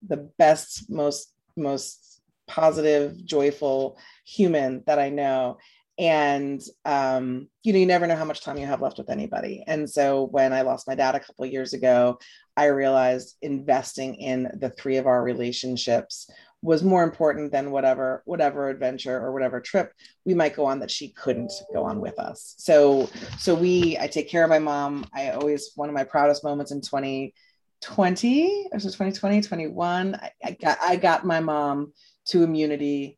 the 0.06 0.28
best, 0.38 0.90
most 0.90 1.32
most 1.56 2.22
positive, 2.46 3.22
joyful 3.24 3.98
human 4.24 4.82
that 4.86 4.98
I 4.98 5.10
know. 5.10 5.58
And 5.98 6.62
um, 6.84 7.48
you 7.64 7.72
know, 7.72 7.78
you 7.78 7.86
never 7.86 8.06
know 8.06 8.16
how 8.16 8.24
much 8.24 8.42
time 8.42 8.56
you 8.58 8.66
have 8.66 8.80
left 8.80 8.98
with 8.98 9.10
anybody. 9.10 9.64
And 9.66 9.88
so 9.90 10.28
when 10.30 10.52
I 10.52 10.62
lost 10.62 10.86
my 10.86 10.94
dad 10.94 11.14
a 11.14 11.20
couple 11.20 11.44
years 11.46 11.72
ago, 11.72 12.18
I 12.56 12.66
realized 12.66 13.36
investing 13.42 14.14
in 14.14 14.50
the 14.54 14.70
three 14.70 14.96
of 14.96 15.06
our 15.06 15.22
relationships 15.22 16.30
was 16.62 16.82
more 16.82 17.04
important 17.04 17.52
than 17.52 17.70
whatever 17.70 18.22
whatever 18.24 18.68
adventure 18.68 19.16
or 19.16 19.32
whatever 19.32 19.60
trip 19.60 19.92
we 20.24 20.34
might 20.34 20.56
go 20.56 20.66
on 20.66 20.80
that 20.80 20.90
she 20.90 21.10
couldn't 21.10 21.52
go 21.72 21.84
on 21.84 22.00
with 22.00 22.18
us. 22.18 22.54
So 22.58 23.08
so 23.38 23.54
we 23.54 23.96
i 24.00 24.06
take 24.06 24.28
care 24.28 24.44
of 24.44 24.50
my 24.50 24.58
mom. 24.58 25.06
I 25.14 25.30
always 25.30 25.72
one 25.76 25.88
of 25.88 25.94
my 25.94 26.04
proudest 26.04 26.42
moments 26.44 26.72
in 26.72 26.80
2020 26.80 28.68
or 28.72 28.78
so 28.80 28.88
2020 28.88 29.40
21 29.42 30.14
I, 30.16 30.30
I 30.44 30.50
got 30.52 30.78
i 30.80 30.96
got 30.96 31.24
my 31.24 31.40
mom 31.40 31.92
to 32.26 32.42
immunity 32.42 33.17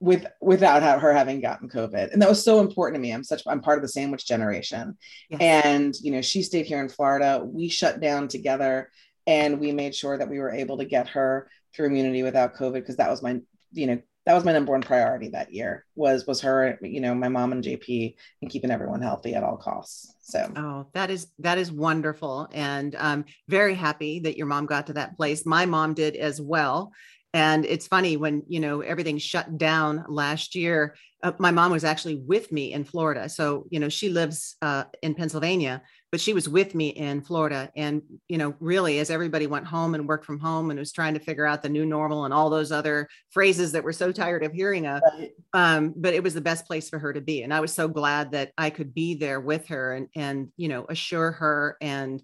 with 0.00 0.26
without 0.40 0.82
her 1.00 1.12
having 1.12 1.40
gotten 1.40 1.68
COVID. 1.68 2.12
And 2.12 2.20
that 2.20 2.28
was 2.28 2.42
so 2.42 2.60
important 2.60 2.96
to 2.96 3.00
me. 3.00 3.12
I'm 3.12 3.22
such 3.22 3.42
I'm 3.46 3.60
part 3.60 3.78
of 3.78 3.82
the 3.82 3.88
sandwich 3.88 4.26
generation. 4.26 4.96
Yes. 5.28 5.40
And 5.40 5.94
you 6.00 6.10
know, 6.10 6.22
she 6.22 6.42
stayed 6.42 6.66
here 6.66 6.80
in 6.80 6.88
Florida. 6.88 7.42
We 7.44 7.68
shut 7.68 8.00
down 8.00 8.26
together 8.26 8.90
and 9.26 9.60
we 9.60 9.72
made 9.72 9.94
sure 9.94 10.16
that 10.16 10.28
we 10.28 10.38
were 10.38 10.50
able 10.50 10.78
to 10.78 10.86
get 10.86 11.08
her 11.10 11.48
through 11.74 11.86
immunity 11.86 12.22
without 12.22 12.54
COVID 12.54 12.74
because 12.74 12.96
that 12.96 13.10
was 13.10 13.22
my, 13.22 13.40
you 13.72 13.86
know, 13.86 14.02
that 14.26 14.34
was 14.34 14.44
my 14.44 14.52
number 14.52 14.72
one 14.72 14.82
priority 14.82 15.28
that 15.28 15.52
year 15.52 15.84
was 15.94 16.26
was 16.26 16.40
her, 16.40 16.78
you 16.82 17.00
know, 17.00 17.14
my 17.14 17.28
mom 17.28 17.52
and 17.52 17.64
JP 17.64 18.14
and 18.40 18.50
keeping 18.50 18.70
everyone 18.70 19.02
healthy 19.02 19.34
at 19.34 19.44
all 19.44 19.56
costs. 19.56 20.14
So 20.22 20.50
oh, 20.56 20.86
that 20.94 21.10
is 21.10 21.28
that 21.40 21.58
is 21.58 21.70
wonderful. 21.70 22.48
And 22.52 22.94
I'm 22.96 23.26
very 23.48 23.74
happy 23.74 24.20
that 24.20 24.36
your 24.36 24.46
mom 24.46 24.66
got 24.66 24.86
to 24.86 24.94
that 24.94 25.16
place. 25.16 25.44
My 25.44 25.66
mom 25.66 25.94
did 25.94 26.16
as 26.16 26.40
well. 26.40 26.92
And 27.32 27.64
it's 27.64 27.86
funny 27.86 28.16
when, 28.16 28.42
you 28.48 28.58
know, 28.58 28.80
everything 28.80 29.18
shut 29.18 29.56
down 29.56 30.04
last 30.08 30.54
year. 30.54 30.96
Uh, 31.22 31.32
my 31.38 31.52
mom 31.52 31.70
was 31.70 31.84
actually 31.84 32.16
with 32.16 32.50
me 32.50 32.72
in 32.72 32.82
Florida. 32.84 33.28
So, 33.28 33.66
you 33.70 33.78
know, 33.78 33.88
she 33.88 34.08
lives 34.08 34.56
uh, 34.62 34.84
in 35.02 35.14
Pennsylvania 35.14 35.82
but 36.10 36.20
she 36.20 36.32
was 36.32 36.48
with 36.48 36.74
me 36.74 36.88
in 36.88 37.20
Florida. 37.20 37.70
And, 37.76 38.02
you 38.28 38.36
know, 38.36 38.54
really, 38.58 38.98
as 38.98 39.10
everybody 39.10 39.46
went 39.46 39.66
home 39.66 39.94
and 39.94 40.08
worked 40.08 40.24
from 40.24 40.40
home 40.40 40.70
and 40.70 40.78
was 40.78 40.92
trying 40.92 41.14
to 41.14 41.20
figure 41.20 41.46
out 41.46 41.62
the 41.62 41.68
new 41.68 41.86
normal 41.86 42.24
and 42.24 42.34
all 42.34 42.50
those 42.50 42.72
other 42.72 43.08
phrases 43.30 43.72
that 43.72 43.84
we're 43.84 43.92
so 43.92 44.10
tired 44.10 44.42
of 44.42 44.52
hearing 44.52 44.86
of, 44.86 45.02
right. 45.16 45.30
um, 45.52 45.94
but 45.96 46.14
it 46.14 46.22
was 46.22 46.34
the 46.34 46.40
best 46.40 46.66
place 46.66 46.88
for 46.88 46.98
her 46.98 47.12
to 47.12 47.20
be. 47.20 47.42
And 47.42 47.54
I 47.54 47.60
was 47.60 47.72
so 47.72 47.86
glad 47.86 48.32
that 48.32 48.50
I 48.58 48.70
could 48.70 48.92
be 48.92 49.14
there 49.14 49.40
with 49.40 49.68
her 49.68 49.92
and, 49.94 50.08
and, 50.16 50.48
you 50.56 50.68
know, 50.68 50.84
assure 50.88 51.30
her 51.32 51.76
and 51.80 52.20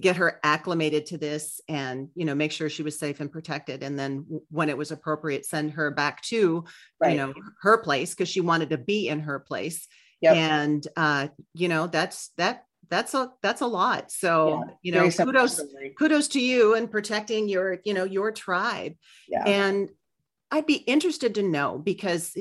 get 0.00 0.16
her 0.16 0.40
acclimated 0.42 1.06
to 1.06 1.18
this 1.18 1.60
and, 1.68 2.08
you 2.16 2.24
know, 2.24 2.34
make 2.34 2.50
sure 2.50 2.68
she 2.68 2.82
was 2.82 2.98
safe 2.98 3.20
and 3.20 3.30
protected. 3.30 3.84
And 3.84 3.96
then 3.96 4.26
when 4.50 4.68
it 4.68 4.76
was 4.76 4.90
appropriate, 4.90 5.46
send 5.46 5.72
her 5.72 5.92
back 5.92 6.22
to, 6.22 6.64
right. 7.00 7.12
you 7.12 7.16
know, 7.16 7.34
her 7.62 7.78
place 7.78 8.14
because 8.14 8.28
she 8.28 8.40
wanted 8.40 8.70
to 8.70 8.78
be 8.78 9.06
in 9.08 9.20
her 9.20 9.38
place. 9.38 9.86
Yep. 10.20 10.34
And 10.34 10.88
uh, 10.96 11.28
you 11.54 11.68
know, 11.68 11.86
that's 11.86 12.32
that 12.38 12.64
that's 12.90 13.14
a 13.14 13.30
that's 13.42 13.60
a 13.60 13.66
lot. 13.66 14.10
So 14.10 14.64
yeah, 14.64 14.74
you 14.82 14.92
know 14.92 15.10
kudos 15.10 15.60
kudos 15.98 16.28
to 16.28 16.40
you 16.40 16.74
and 16.74 16.90
protecting 16.90 17.48
your 17.48 17.78
you 17.84 17.94
know 17.94 18.04
your 18.04 18.32
tribe. 18.32 18.94
Yeah. 19.28 19.44
and 19.44 19.90
i'd 20.50 20.64
be 20.64 20.76
interested 20.76 21.34
to 21.34 21.42
know 21.42 21.78
because 21.78 22.34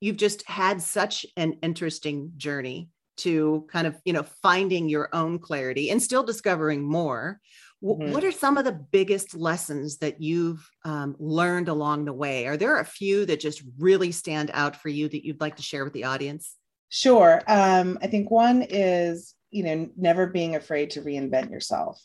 you've 0.00 0.16
just 0.16 0.44
had 0.48 0.82
such 0.82 1.24
an 1.36 1.52
interesting 1.62 2.32
journey 2.36 2.90
to 3.18 3.64
kind 3.70 3.86
of 3.86 3.96
you 4.04 4.12
know 4.12 4.24
finding 4.42 4.88
your 4.88 5.08
own 5.12 5.38
clarity 5.38 5.90
and 5.90 6.02
still 6.02 6.22
discovering 6.22 6.82
more. 6.82 7.40
Mm-hmm. 7.84 8.12
what 8.12 8.22
are 8.22 8.30
some 8.30 8.58
of 8.58 8.64
the 8.64 8.70
biggest 8.92 9.34
lessons 9.34 9.98
that 9.98 10.22
you've 10.22 10.70
um, 10.84 11.16
learned 11.18 11.68
along 11.68 12.04
the 12.04 12.12
way? 12.12 12.46
Are 12.46 12.56
there 12.56 12.78
a 12.78 12.84
few 12.84 13.26
that 13.26 13.40
just 13.40 13.60
really 13.76 14.12
stand 14.12 14.52
out 14.54 14.76
for 14.76 14.88
you 14.88 15.08
that 15.08 15.26
you'd 15.26 15.40
like 15.40 15.56
to 15.56 15.64
share 15.64 15.82
with 15.82 15.92
the 15.92 16.04
audience? 16.04 16.54
Sure. 16.90 17.42
Um, 17.48 17.98
i 18.00 18.06
think 18.06 18.30
one 18.30 18.62
is 18.62 19.34
you 19.52 19.62
know 19.62 19.88
never 19.96 20.26
being 20.26 20.56
afraid 20.56 20.90
to 20.90 21.02
reinvent 21.02 21.50
yourself. 21.50 22.02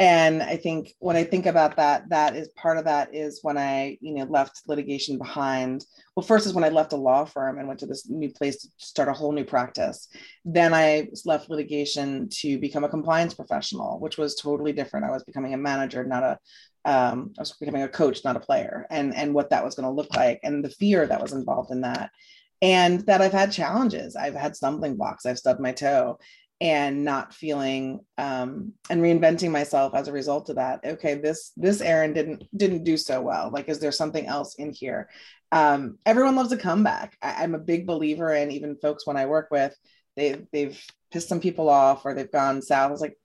And 0.00 0.42
i 0.44 0.56
think 0.56 0.94
when 1.00 1.16
i 1.16 1.24
think 1.24 1.46
about 1.46 1.76
that 1.76 2.08
that 2.10 2.36
is 2.36 2.48
part 2.50 2.78
of 2.78 2.84
that 2.84 3.14
is 3.14 3.40
when 3.42 3.58
i 3.58 3.98
you 4.00 4.14
know 4.14 4.24
left 4.24 4.62
litigation 4.66 5.18
behind. 5.18 5.84
Well 6.14 6.24
first 6.24 6.46
is 6.46 6.54
when 6.54 6.64
i 6.64 6.68
left 6.68 6.92
a 6.92 6.96
law 6.96 7.24
firm 7.24 7.58
and 7.58 7.66
went 7.66 7.80
to 7.80 7.86
this 7.86 8.08
new 8.08 8.30
place 8.30 8.62
to 8.62 8.68
start 8.76 9.08
a 9.08 9.12
whole 9.12 9.32
new 9.32 9.44
practice. 9.44 10.08
Then 10.44 10.72
i 10.72 11.08
left 11.24 11.50
litigation 11.50 12.28
to 12.40 12.58
become 12.58 12.84
a 12.84 12.88
compliance 12.88 13.34
professional 13.34 13.98
which 14.00 14.18
was 14.18 14.34
totally 14.36 14.72
different. 14.72 15.06
I 15.06 15.10
was 15.10 15.24
becoming 15.24 15.54
a 15.54 15.58
manager 15.58 16.04
not 16.04 16.22
a 16.22 16.38
um, 16.84 17.32
i 17.36 17.42
was 17.42 17.52
becoming 17.52 17.82
a 17.82 17.88
coach 17.88 18.24
not 18.24 18.36
a 18.36 18.40
player 18.40 18.86
and 18.88 19.14
and 19.14 19.34
what 19.34 19.50
that 19.50 19.64
was 19.64 19.74
going 19.74 19.84
to 19.88 19.92
look 19.92 20.14
like 20.14 20.38
and 20.44 20.64
the 20.64 20.70
fear 20.70 21.06
that 21.06 21.20
was 21.20 21.32
involved 21.32 21.70
in 21.72 21.80
that. 21.82 22.10
And 22.60 23.00
that 23.06 23.22
I've 23.22 23.32
had 23.32 23.52
challenges. 23.52 24.16
I've 24.16 24.34
had 24.34 24.56
stumbling 24.56 24.96
blocks. 24.96 25.26
I've 25.26 25.38
stubbed 25.38 25.60
my 25.60 25.70
toe 25.70 26.18
and 26.60 27.04
not 27.04 27.32
feeling 27.32 28.00
um, 28.16 28.72
and 28.90 29.00
reinventing 29.00 29.50
myself 29.50 29.94
as 29.94 30.08
a 30.08 30.12
result 30.12 30.48
of 30.48 30.56
that. 30.56 30.80
Okay 30.84 31.14
this 31.14 31.52
this 31.56 31.80
Erin 31.80 32.12
didn't 32.12 32.44
didn't 32.56 32.84
do 32.84 32.96
so 32.96 33.20
well. 33.20 33.50
Like 33.52 33.68
is 33.68 33.78
there 33.78 33.92
something 33.92 34.26
else 34.26 34.56
in 34.56 34.72
here? 34.72 35.08
Um, 35.52 35.98
everyone 36.04 36.36
loves 36.36 36.52
a 36.52 36.58
comeback. 36.58 37.16
I, 37.22 37.44
i'm 37.44 37.54
a 37.54 37.60
big 37.60 37.86
believer 37.86 38.32
in 38.34 38.50
even 38.50 38.76
folks 38.76 39.06
when 39.06 39.16
i 39.16 39.26
work 39.26 39.48
with 39.50 39.74
they 40.16 40.42
they've 40.52 40.78
pissed 41.12 41.28
some 41.28 41.40
people 41.40 41.68
off 41.68 42.04
or 42.04 42.12
they've 42.12 42.30
gone 42.30 42.60
south. 42.60 42.92
It's 42.92 43.00
like 43.00 43.16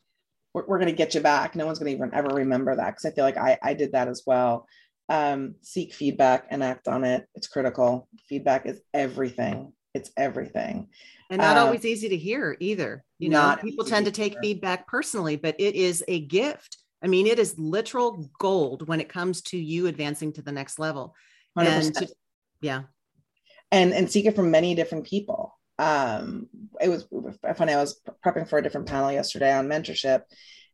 we're, 0.54 0.66
we're 0.68 0.80
going 0.80 0.92
to 0.92 0.96
get 0.96 1.16
you 1.16 1.22
back. 1.22 1.56
No 1.56 1.66
one's 1.66 1.80
going 1.80 1.92
to 1.92 1.98
even 1.98 2.14
ever 2.14 2.30
remember 2.36 2.76
that 2.76 2.92
because 2.92 3.06
i 3.06 3.12
feel 3.12 3.26
like 3.26 3.38
i 3.38 3.58
i 3.64 3.74
did 3.74 3.94
that 3.94 4.08
as 4.08 4.24
well. 4.26 4.68
Um, 5.10 5.56
seek 5.62 5.94
feedback 5.94 6.48
and 6.50 6.64
act 6.64 6.88
on 6.88 7.04
it. 7.04 7.28
It's 7.36 7.48
critical. 7.48 8.08
Feedback 8.30 8.66
is 8.68 8.80
everything 8.94 9.74
it's 9.94 10.12
everything. 10.18 10.90
And 11.30 11.42
not 11.42 11.58
um, 11.58 11.66
always 11.66 11.86
easy 11.86 12.10
to 12.10 12.18
hear 12.18 12.58
either 12.60 13.04
you 13.18 13.30
know? 13.30 13.56
people 13.62 13.86
tend 13.86 14.06
to 14.06 14.12
take 14.12 14.38
feedback 14.42 14.88
personally 14.88 15.36
but 15.36 15.56
it 15.60 15.76
is 15.76 16.04
a 16.08 16.20
gift. 16.22 16.78
I 17.04 17.08
mean 17.08 17.28
it 17.28 17.40
is 17.40 17.58
literal 17.58 18.30
gold 18.40 18.88
when 18.88 19.00
it 19.00 19.10
comes 19.10 19.42
to 19.44 19.58
you 19.58 19.88
advancing 19.88 20.34
to 20.34 20.42
the 20.42 20.52
next 20.52 20.80
level. 20.80 21.16
100%. 21.58 21.68
and 21.68 21.96
to, 21.96 22.08
yeah. 22.62 22.84
And 23.72 23.94
and 23.94 24.12
seek 24.12 24.26
it 24.26 24.36
from 24.36 24.52
many 24.52 24.76
different 24.76 25.06
people. 25.06 25.58
Um 25.80 26.48
it 26.80 26.90
was 26.90 27.08
funny 27.56 27.74
i 27.74 27.78
was 27.78 28.00
prepping 28.26 28.48
for 28.48 28.58
a 28.58 28.64
different 28.64 28.88
panel 28.88 29.12
yesterday 29.12 29.54
on 29.54 29.68
mentorship 29.68 30.24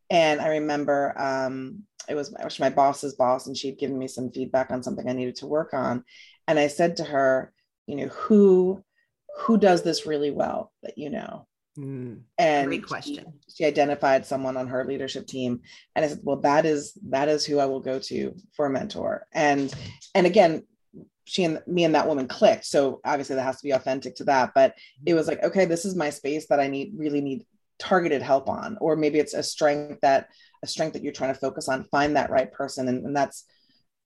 and 0.09 0.39
i 0.39 0.47
remember 0.47 1.13
um 1.19 1.83
it 2.07 2.15
was 2.15 2.33
actually 2.39 2.69
my 2.69 2.75
boss's 2.75 3.15
boss 3.15 3.47
and 3.47 3.55
she'd 3.55 3.77
given 3.77 3.97
me 3.97 4.07
some 4.07 4.31
feedback 4.31 4.71
on 4.71 4.81
something 4.81 5.07
i 5.09 5.13
needed 5.13 5.35
to 5.37 5.47
work 5.47 5.73
on. 5.73 6.03
And 6.47 6.57
i 6.57 6.67
said 6.67 6.97
to 6.97 7.03
her 7.03 7.53
you 7.85 7.95
know 7.95 8.07
who 8.07 8.83
who 9.39 9.57
does 9.57 9.83
this 9.83 10.05
really 10.05 10.31
well 10.31 10.71
that 10.83 10.97
you 10.97 11.09
know? 11.09 11.47
Mm, 11.77 12.23
and 12.37 12.67
great 12.67 12.85
question. 12.85 13.33
She, 13.47 13.55
she, 13.55 13.65
identified 13.65 14.25
someone 14.25 14.57
on 14.57 14.67
her 14.67 14.85
leadership 14.85 15.27
team, 15.27 15.61
and 15.95 16.03
I 16.03 16.09
said, 16.09 16.19
"Well, 16.23 16.41
that 16.41 16.65
is 16.65 16.97
that 17.09 17.29
is 17.29 17.45
who 17.45 17.59
I 17.59 17.65
will 17.67 17.79
go 17.79 17.99
to 17.99 18.35
for 18.53 18.65
a 18.65 18.69
mentor." 18.69 19.27
And 19.31 19.73
and 20.13 20.27
again, 20.27 20.63
she 21.23 21.45
and 21.45 21.61
me 21.67 21.85
and 21.85 21.95
that 21.95 22.07
woman 22.07 22.27
clicked. 22.27 22.65
So 22.65 22.99
obviously, 23.05 23.35
that 23.37 23.43
has 23.43 23.57
to 23.57 23.63
be 23.63 23.71
authentic 23.71 24.15
to 24.15 24.25
that. 24.25 24.51
But 24.53 24.75
it 25.05 25.13
was 25.13 25.27
like, 25.27 25.41
okay, 25.41 25.65
this 25.65 25.85
is 25.85 25.95
my 25.95 26.09
space 26.09 26.47
that 26.47 26.59
I 26.59 26.67
need 26.67 26.93
really 26.97 27.21
need 27.21 27.45
targeted 27.77 28.21
help 28.21 28.49
on, 28.49 28.77
or 28.81 28.97
maybe 28.97 29.19
it's 29.19 29.35
a 29.35 29.43
strength 29.43 30.01
that 30.01 30.27
a 30.63 30.67
strength 30.67 30.93
that 30.93 31.03
you're 31.03 31.13
trying 31.13 31.33
to 31.33 31.39
focus 31.39 31.69
on. 31.69 31.85
Find 31.85 32.17
that 32.17 32.31
right 32.31 32.51
person, 32.51 32.89
and, 32.89 33.05
and 33.05 33.15
that's 33.15 33.45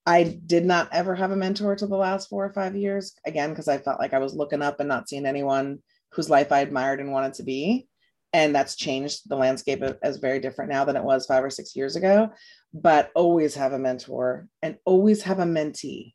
I 0.06 0.38
did 0.46 0.64
not 0.64 0.88
ever 0.92 1.14
have 1.14 1.30
a 1.30 1.36
mentor 1.36 1.76
to 1.76 1.86
the 1.86 1.96
last 1.96 2.28
four 2.28 2.44
or 2.44 2.52
five 2.52 2.76
years, 2.76 3.14
again, 3.26 3.50
because 3.50 3.68
I 3.68 3.78
felt 3.78 3.98
like 3.98 4.12
I 4.12 4.18
was 4.18 4.34
looking 4.34 4.62
up 4.62 4.80
and 4.80 4.88
not 4.88 5.08
seeing 5.08 5.24
anyone 5.24 5.78
whose 6.12 6.28
life 6.28 6.52
I 6.52 6.60
admired 6.60 7.00
and 7.00 7.10
wanted 7.10 7.34
to 7.34 7.42
be. 7.42 7.88
And 8.32 8.54
that's 8.54 8.76
changed 8.76 9.28
the 9.28 9.36
landscape 9.36 9.82
as 10.02 10.16
very 10.16 10.40
different 10.40 10.70
now 10.70 10.84
than 10.84 10.96
it 10.96 11.04
was 11.04 11.24
five 11.24 11.44
or 11.44 11.50
six 11.50 11.74
years 11.76 11.96
ago. 11.96 12.30
But 12.72 13.12
always 13.14 13.54
have 13.54 13.72
a 13.72 13.78
mentor 13.78 14.48
and 14.60 14.76
always 14.84 15.22
have 15.22 15.38
a 15.38 15.44
mentee 15.44 16.14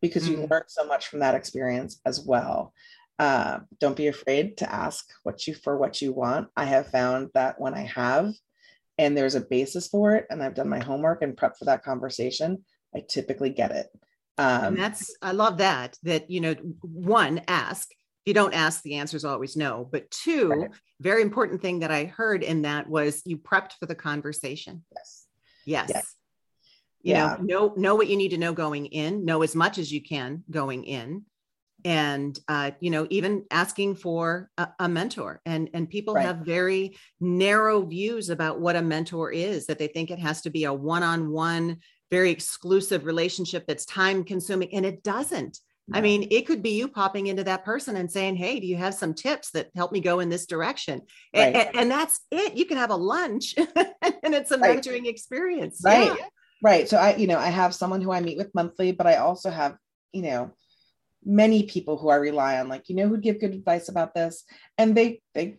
because 0.00 0.28
you 0.28 0.46
learn 0.50 0.64
so 0.66 0.84
much 0.84 1.06
from 1.06 1.20
that 1.20 1.36
experience 1.36 2.00
as 2.04 2.20
well. 2.20 2.74
Uh, 3.18 3.60
don't 3.78 3.96
be 3.96 4.08
afraid 4.08 4.56
to 4.56 4.70
ask 4.70 5.08
what 5.22 5.46
you 5.46 5.54
for 5.54 5.78
what 5.78 6.02
you 6.02 6.12
want. 6.12 6.48
I 6.56 6.64
have 6.64 6.88
found 6.88 7.28
that 7.34 7.60
when 7.60 7.72
I 7.72 7.82
have, 7.82 8.32
and 8.98 9.16
there's 9.16 9.36
a 9.36 9.40
basis 9.40 9.86
for 9.86 10.16
it, 10.16 10.26
and 10.28 10.42
I've 10.42 10.54
done 10.54 10.68
my 10.68 10.80
homework 10.80 11.22
and 11.22 11.36
prep 11.36 11.56
for 11.56 11.66
that 11.66 11.84
conversation, 11.84 12.64
I 12.94 13.00
typically 13.00 13.50
get 13.50 13.70
it. 13.72 13.88
Um, 14.38 14.64
and 14.64 14.76
that's, 14.78 15.14
I 15.20 15.32
love 15.32 15.58
that, 15.58 15.98
that, 16.02 16.30
you 16.30 16.40
know, 16.40 16.54
one, 16.80 17.42
ask. 17.48 17.90
If 17.90 18.26
you 18.26 18.34
don't 18.34 18.54
ask, 18.54 18.82
the 18.82 18.96
answer 18.96 19.16
is 19.16 19.24
always 19.24 19.56
no. 19.56 19.88
But 19.90 20.10
two, 20.10 20.48
right. 20.48 20.70
very 21.00 21.22
important 21.22 21.60
thing 21.60 21.80
that 21.80 21.90
I 21.90 22.04
heard 22.04 22.42
in 22.42 22.62
that 22.62 22.88
was 22.88 23.22
you 23.26 23.36
prepped 23.36 23.72
for 23.78 23.86
the 23.86 23.94
conversation. 23.94 24.84
Yes. 24.94 25.26
Yes. 25.66 25.90
yes. 25.92 26.14
You 27.02 27.14
yeah. 27.14 27.36
know, 27.40 27.68
know, 27.68 27.74
know 27.76 27.94
what 27.96 28.08
you 28.08 28.16
need 28.16 28.30
to 28.30 28.38
know 28.38 28.52
going 28.52 28.86
in, 28.86 29.24
know 29.24 29.42
as 29.42 29.56
much 29.56 29.78
as 29.78 29.90
you 29.92 30.02
can 30.02 30.44
going 30.50 30.84
in 30.84 31.24
and 31.84 32.38
uh, 32.48 32.70
you 32.80 32.90
know 32.90 33.06
even 33.10 33.44
asking 33.50 33.96
for 33.96 34.50
a, 34.58 34.68
a 34.80 34.88
mentor 34.88 35.40
and 35.44 35.68
and 35.74 35.88
people 35.88 36.14
right. 36.14 36.24
have 36.24 36.38
very 36.38 36.96
narrow 37.20 37.84
views 37.84 38.30
about 38.30 38.60
what 38.60 38.76
a 38.76 38.82
mentor 38.82 39.30
is 39.30 39.66
that 39.66 39.78
they 39.78 39.88
think 39.88 40.10
it 40.10 40.18
has 40.18 40.42
to 40.42 40.50
be 40.50 40.64
a 40.64 40.72
one-on-one 40.72 41.78
very 42.12 42.30
exclusive 42.30 43.06
relationship 43.06 43.64
that's 43.66 43.86
time 43.86 44.22
consuming 44.22 44.72
and 44.74 44.86
it 44.86 45.02
doesn't. 45.02 45.58
I 45.92 46.00
mean 46.00 46.28
it 46.30 46.46
could 46.46 46.62
be 46.62 46.70
you 46.70 46.86
popping 46.86 47.26
into 47.26 47.42
that 47.44 47.64
person 47.64 47.96
and 47.96 48.10
saying 48.10 48.36
hey 48.36 48.60
do 48.60 48.66
you 48.66 48.76
have 48.76 48.94
some 48.94 49.14
tips 49.14 49.50
that 49.50 49.70
help 49.74 49.90
me 49.92 50.00
go 50.00 50.20
in 50.20 50.28
this 50.28 50.46
direction? 50.46 51.02
Right. 51.34 51.56
and, 51.56 51.76
and, 51.76 51.90
that's 51.90 52.20
it. 52.30 52.54
You 52.54 52.66
can 52.66 52.76
have 52.76 52.90
a 52.90 52.96
lunch 52.96 53.54
and 53.58 54.34
it's 54.34 54.52
a 54.52 54.58
right. 54.58 54.78
mentoring 54.78 55.06
experience. 55.06 55.82
Right. 55.84 56.16
Yeah. 56.16 56.26
right. 56.62 56.88
So 56.88 56.98
i 56.98 57.16
you 57.16 57.26
know 57.26 57.38
i 57.38 57.48
have 57.48 57.74
someone 57.74 58.00
who 58.00 58.12
i 58.12 58.20
meet 58.20 58.38
with 58.38 58.54
monthly 58.54 58.92
but 58.92 59.06
i 59.06 59.16
also 59.16 59.50
have 59.50 59.76
you 60.12 60.22
know 60.22 60.52
many 61.24 61.64
people 61.64 61.96
who 61.96 62.08
i 62.10 62.16
rely 62.16 62.58
on 62.58 62.68
like 62.68 62.88
you 62.88 62.96
know 62.96 63.08
who'd 63.08 63.22
give 63.22 63.40
good 63.40 63.54
advice 63.54 63.88
about 63.88 64.14
this? 64.14 64.44
And 64.78 64.94
they 64.94 65.20
they 65.34 65.58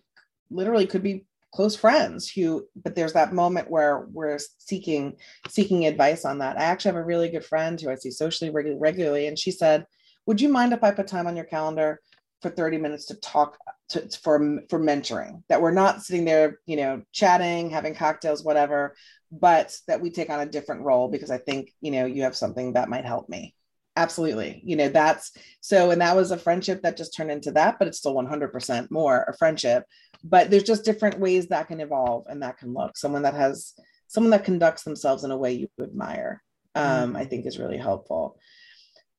literally 0.49 0.87
could 0.87 1.03
be 1.03 1.25
close 1.53 1.75
friends 1.75 2.29
who 2.29 2.65
but 2.83 2.95
there's 2.95 3.13
that 3.13 3.33
moment 3.33 3.69
where 3.69 4.07
we're 4.11 4.39
seeking 4.57 5.15
seeking 5.47 5.85
advice 5.85 6.25
on 6.25 6.39
that. 6.39 6.57
I 6.57 6.63
actually 6.63 6.89
have 6.89 7.01
a 7.01 7.05
really 7.05 7.29
good 7.29 7.45
friend 7.45 7.79
who 7.79 7.89
i 7.89 7.95
see 7.95 8.11
socially 8.11 8.51
regu- 8.51 8.75
regularly 8.79 9.27
and 9.27 9.37
she 9.37 9.51
said 9.51 9.85
would 10.25 10.41
you 10.41 10.49
mind 10.49 10.73
if 10.73 10.83
I 10.83 10.91
put 10.91 11.07
time 11.07 11.27
on 11.27 11.35
your 11.35 11.45
calendar 11.45 11.99
for 12.41 12.49
30 12.49 12.77
minutes 12.77 13.05
to 13.07 13.15
talk 13.15 13.57
to, 13.89 14.07
for 14.21 14.61
for 14.69 14.79
mentoring? 14.79 15.43
That 15.49 15.61
we're 15.61 15.71
not 15.71 16.01
sitting 16.01 16.25
there 16.25 16.59
you 16.65 16.77
know 16.77 17.03
chatting 17.11 17.69
having 17.69 17.95
cocktails 17.95 18.43
whatever 18.43 18.95
but 19.31 19.75
that 19.87 19.99
we 19.99 20.11
take 20.11 20.29
on 20.29 20.41
a 20.41 20.45
different 20.45 20.83
role 20.83 21.09
because 21.09 21.31
i 21.31 21.39
think 21.39 21.71
you 21.81 21.91
know 21.91 22.05
you 22.05 22.21
have 22.23 22.35
something 22.35 22.73
that 22.73 22.89
might 22.89 23.05
help 23.05 23.27
me 23.29 23.55
absolutely. 23.95 24.61
You 24.65 24.75
know 24.75 24.89
that's 24.89 25.31
so 25.61 25.91
and 25.91 26.01
that 26.01 26.15
was 26.15 26.31
a 26.31 26.37
friendship 26.37 26.81
that 26.81 26.97
just 26.97 27.15
turned 27.15 27.31
into 27.31 27.51
that 27.51 27.77
but 27.79 27.87
it's 27.87 27.97
still 27.97 28.15
100% 28.15 28.91
more 28.91 29.23
a 29.23 29.37
friendship. 29.37 29.85
But 30.23 30.49
there's 30.49 30.63
just 30.63 30.85
different 30.85 31.19
ways 31.19 31.47
that 31.47 31.67
can 31.67 31.81
evolve 31.81 32.25
and 32.27 32.41
that 32.43 32.57
can 32.57 32.73
look. 32.73 32.97
Someone 32.97 33.23
that 33.23 33.33
has 33.33 33.73
someone 34.07 34.31
that 34.31 34.45
conducts 34.45 34.83
themselves 34.83 35.23
in 35.23 35.31
a 35.31 35.37
way 35.37 35.53
you 35.53 35.67
admire 35.81 36.43
um, 36.75 37.09
mm-hmm. 37.09 37.17
i 37.17 37.25
think 37.25 37.45
is 37.45 37.59
really 37.59 37.77
helpful. 37.77 38.37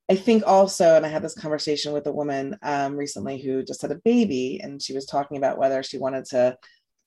I 0.07 0.15
think 0.15 0.43
also 0.45 0.95
and 0.95 1.05
i 1.05 1.09
had 1.09 1.23
this 1.23 1.33
conversation 1.33 1.91
with 1.91 2.05
a 2.07 2.11
woman 2.11 2.57
um, 2.61 2.95
recently 2.95 3.39
who 3.41 3.63
just 3.63 3.81
had 3.81 3.91
a 3.91 4.01
baby 4.05 4.59
and 4.61 4.81
she 4.81 4.93
was 4.93 5.05
talking 5.05 5.37
about 5.37 5.57
whether 5.57 5.81
she 5.83 5.97
wanted 5.97 6.25
to 6.25 6.57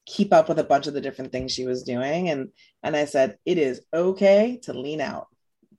keep 0.05 0.33
up 0.33 0.49
with 0.49 0.59
a 0.59 0.65
bunch 0.65 0.87
of 0.87 0.95
the 0.95 1.01
different 1.01 1.31
things 1.31 1.53
she 1.53 1.67
was 1.67 1.83
doing. 1.83 2.29
And 2.29 2.49
and 2.83 2.97
i 2.97 3.05
said 3.05 3.37
it 3.45 3.59
is 3.59 3.83
okay 3.93 4.59
to 4.63 4.73
lean 4.73 5.01
out 5.01 5.29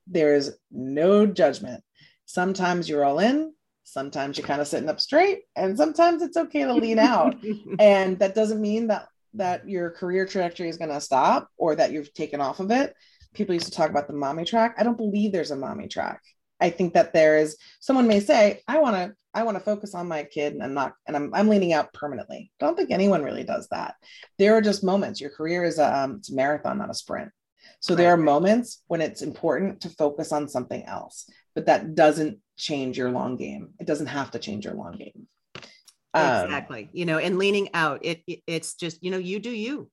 there 0.09 0.35
is 0.35 0.57
no 0.71 1.25
judgment. 1.25 1.83
Sometimes 2.25 2.89
you're 2.89 3.05
all 3.05 3.19
in, 3.19 3.53
sometimes 3.83 4.37
you're 4.37 4.47
kind 4.47 4.61
of 4.61 4.67
sitting 4.67 4.89
up 4.89 4.99
straight, 4.99 5.41
and 5.55 5.77
sometimes 5.77 6.21
it's 6.21 6.37
okay 6.37 6.63
to 6.63 6.73
lean 6.73 6.99
out. 6.99 7.35
and 7.79 8.19
that 8.19 8.35
doesn't 8.35 8.61
mean 8.61 8.87
that 8.87 9.07
that 9.35 9.69
your 9.69 9.91
career 9.91 10.25
trajectory 10.25 10.69
is 10.69 10.77
going 10.77 10.89
to 10.89 10.99
stop 10.99 11.49
or 11.57 11.75
that 11.75 11.91
you've 11.91 12.13
taken 12.13 12.41
off 12.41 12.59
of 12.59 12.71
it. 12.71 12.95
People 13.33 13.53
used 13.53 13.67
to 13.67 13.71
talk 13.71 13.91
about 13.91 14.07
the 14.07 14.13
mommy 14.13 14.43
track. 14.43 14.75
I 14.77 14.83
don't 14.83 14.97
believe 14.97 15.31
there's 15.31 15.51
a 15.51 15.55
mommy 15.55 15.87
track. 15.87 16.21
I 16.59 16.71
think 16.71 16.93
that 16.95 17.13
there 17.13 17.37
is 17.37 17.55
someone 17.79 18.07
may 18.07 18.19
say, 18.19 18.61
I 18.67 18.79
want 18.79 18.95
to 18.95 19.13
I 19.33 19.43
want 19.43 19.57
to 19.57 19.63
focus 19.63 19.93
on 19.93 20.07
my 20.07 20.23
kid 20.23 20.53
and 20.53 20.63
I'm 20.63 20.73
not 20.73 20.93
and 21.07 21.15
I'm 21.15 21.33
I'm 21.33 21.47
leaning 21.47 21.73
out 21.73 21.93
permanently. 21.93 22.51
Don't 22.59 22.75
think 22.75 22.91
anyone 22.91 23.23
really 23.23 23.43
does 23.43 23.67
that. 23.69 23.95
There 24.37 24.55
are 24.55 24.61
just 24.61 24.83
moments. 24.83 25.21
Your 25.21 25.29
career 25.29 25.63
is 25.63 25.77
a 25.77 25.99
um, 25.99 26.15
it's 26.17 26.31
a 26.31 26.35
marathon, 26.35 26.79
not 26.79 26.89
a 26.89 26.95
sprint. 26.95 27.31
So 27.79 27.93
right. 27.93 27.97
there 27.99 28.13
are 28.13 28.17
moments 28.17 28.83
when 28.87 29.01
it's 29.01 29.21
important 29.21 29.81
to 29.81 29.89
focus 29.89 30.31
on 30.31 30.47
something 30.47 30.83
else, 30.85 31.29
but 31.55 31.65
that 31.67 31.95
doesn't 31.95 32.39
change 32.57 32.97
your 32.97 33.11
long 33.11 33.37
game. 33.37 33.69
It 33.79 33.87
doesn't 33.87 34.07
have 34.07 34.31
to 34.31 34.39
change 34.39 34.65
your 34.65 34.73
long 34.73 34.97
game. 34.97 35.27
Um, 36.13 36.45
exactly. 36.45 36.89
You 36.91 37.05
know, 37.05 37.19
and 37.19 37.37
leaning 37.37 37.69
out, 37.73 38.03
it, 38.03 38.21
it, 38.27 38.41
it's 38.47 38.73
just, 38.73 39.03
you 39.03 39.11
know, 39.11 39.17
you 39.17 39.39
do 39.39 39.51
you 39.51 39.89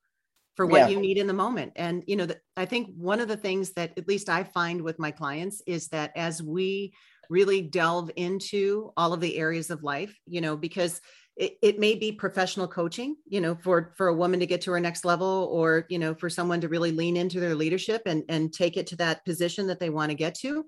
for 0.57 0.66
what 0.66 0.79
yeah. 0.79 0.88
you 0.88 1.01
need 1.01 1.18
in 1.18 1.27
the 1.27 1.35
moment. 1.35 1.72
And, 1.77 2.03
you 2.07 2.16
know, 2.16 2.27
the, 2.27 2.38
I 2.57 2.64
think 2.64 2.88
one 2.96 3.20
of 3.20 3.29
the 3.29 3.37
things 3.37 3.72
that 3.75 3.92
at 3.99 4.09
least 4.09 4.29
I 4.29 4.42
find 4.42 4.81
with 4.81 4.99
my 4.99 5.11
clients 5.11 5.62
is 5.66 5.88
that 5.88 6.12
as 6.16 6.42
we 6.42 6.94
really 7.29 7.61
delve 7.61 8.11
into 8.16 8.92
all 8.96 9.12
of 9.12 9.20
the 9.20 9.37
areas 9.37 9.70
of 9.70 9.83
life, 9.83 10.16
you 10.27 10.40
know, 10.40 10.57
because 10.57 11.01
it, 11.37 11.59
it 11.62 11.79
may 11.79 11.94
be 11.94 12.12
professional 12.12 12.66
coaching 12.66 13.16
you 13.27 13.40
know 13.40 13.55
for 13.62 13.92
for 13.96 14.09
a 14.09 14.14
woman 14.14 14.40
to 14.40 14.46
get 14.46 14.62
to 14.62 14.72
her 14.72 14.81
next 14.81 15.05
level 15.05 15.49
or 15.53 15.87
you 15.88 15.99
know 15.99 16.14
for 16.14 16.31
someone 16.31 16.61
to 16.61 16.68
really 16.68 16.92
lean 16.92 17.16
into 17.16 17.40
their 17.40 17.55
leadership 17.55 18.03
and 18.07 18.25
and 18.29 18.53
take 18.53 18.77
it 18.77 18.87
to 18.88 18.96
that 18.96 19.25
position 19.25 19.66
that 19.66 19.81
they 19.81 19.90
want 19.90 20.11
to 20.11 20.16
get 20.16 20.35
to. 20.35 20.64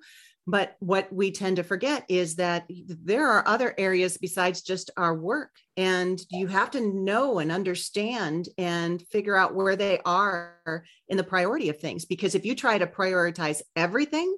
But 0.49 0.77
what 0.79 1.13
we 1.13 1.31
tend 1.31 1.57
to 1.57 1.63
forget 1.63 2.07
is 2.09 2.37
that 2.37 2.65
there 2.87 3.29
are 3.29 3.47
other 3.47 3.75
areas 3.77 4.17
besides 4.17 4.63
just 4.63 4.91
our 4.97 5.15
work 5.15 5.51
and 5.77 6.19
you 6.31 6.47
have 6.47 6.71
to 6.71 6.81
know 6.81 7.39
and 7.39 7.53
understand 7.53 8.49
and 8.57 9.03
figure 9.13 9.37
out 9.37 9.55
where 9.55 9.77
they 9.77 10.01
are 10.07 10.85
in 11.07 11.19
the 11.19 11.23
priority 11.23 11.69
of 11.69 11.79
things. 11.79 12.07
Because 12.07 12.35
if 12.35 12.47
you 12.47 12.55
try 12.55 12.79
to 12.79 12.87
prioritize 12.87 13.61
everything 13.77 14.35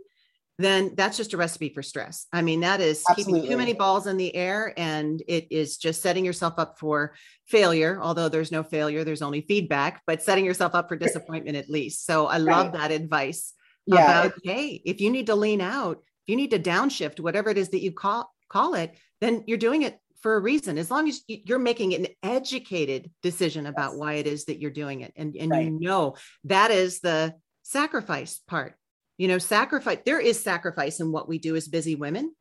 then 0.63 0.95
that's 0.95 1.17
just 1.17 1.33
a 1.33 1.37
recipe 1.37 1.69
for 1.71 1.83
stress. 1.83 2.27
I 2.33 2.43
mean, 2.43 2.61
that 2.61 2.81
is 2.81 3.05
Absolutely. 3.09 3.41
keeping 3.41 3.51
too 3.51 3.57
many 3.57 3.73
balls 3.73 4.07
in 4.07 4.17
the 4.17 4.35
air 4.35 4.75
and 4.77 5.23
it 5.29 5.49
is 5.51 5.77
just 5.77 6.03
setting 6.03 6.25
yourself 6.25 6.55
up 6.59 6.79
for 6.79 7.15
failure. 7.47 8.01
Although 8.01 8.29
there's 8.29 8.53
no 8.53 8.63
failure, 8.63 9.05
there's 9.05 9.23
only 9.23 9.43
feedback, 9.43 10.03
but 10.07 10.23
setting 10.23 10.45
yourself 10.45 10.75
up 10.75 10.89
for 10.89 10.97
disappointment 10.97 11.57
at 11.57 11.71
least. 11.71 12.07
So 12.07 12.27
I 12.27 12.35
right. 12.35 12.43
love 12.43 12.73
that 12.73 12.91
advice 12.91 13.53
yeah. 13.87 14.23
about, 14.23 14.35
hey, 14.45 14.83
if 14.85 15.01
you 15.01 15.11
need 15.11 15.27
to 15.27 15.35
lean 15.35 15.61
out, 15.61 15.99
if 15.99 16.29
you 16.29 16.37
need 16.37 16.51
to 16.51 16.59
downshift, 16.59 17.21
whatever 17.21 17.51
it 17.51 17.59
is 17.59 17.71
that 17.71 17.81
you 17.81 17.93
call 17.93 18.31
call 18.49 18.75
it, 18.75 18.97
then 19.21 19.45
you're 19.47 19.59
doing 19.59 19.83
it 19.83 19.99
for 20.21 20.35
a 20.37 20.41
reason. 20.41 20.77
As 20.77 20.91
long 20.91 21.09
as 21.09 21.23
you're 21.27 21.59
making 21.59 21.95
an 21.95 22.09
educated 22.23 23.11
decision 23.23 23.67
about 23.67 23.93
yes. 23.93 23.99
why 23.99 24.15
it 24.15 24.27
is 24.27 24.45
that 24.47 24.59
you're 24.59 24.71
doing 24.71 25.01
it. 25.01 25.13
And, 25.17 25.37
and 25.37 25.51
right. 25.51 25.65
you 25.65 25.79
know 25.81 26.17
that 26.45 26.71
is 26.71 27.01
the 27.01 27.35
sacrifice 27.63 28.41
part 28.49 28.75
you 29.21 29.29
know 29.29 29.37
sacrifice 29.37 29.99
there 30.07 30.19
is 30.19 30.43
sacrifice 30.43 30.99
in 30.99 31.13
what 31.13 31.29
we 31.29 31.39
do 31.39 31.55
as 31.55 31.69
busy 31.69 31.95
women 31.95 32.35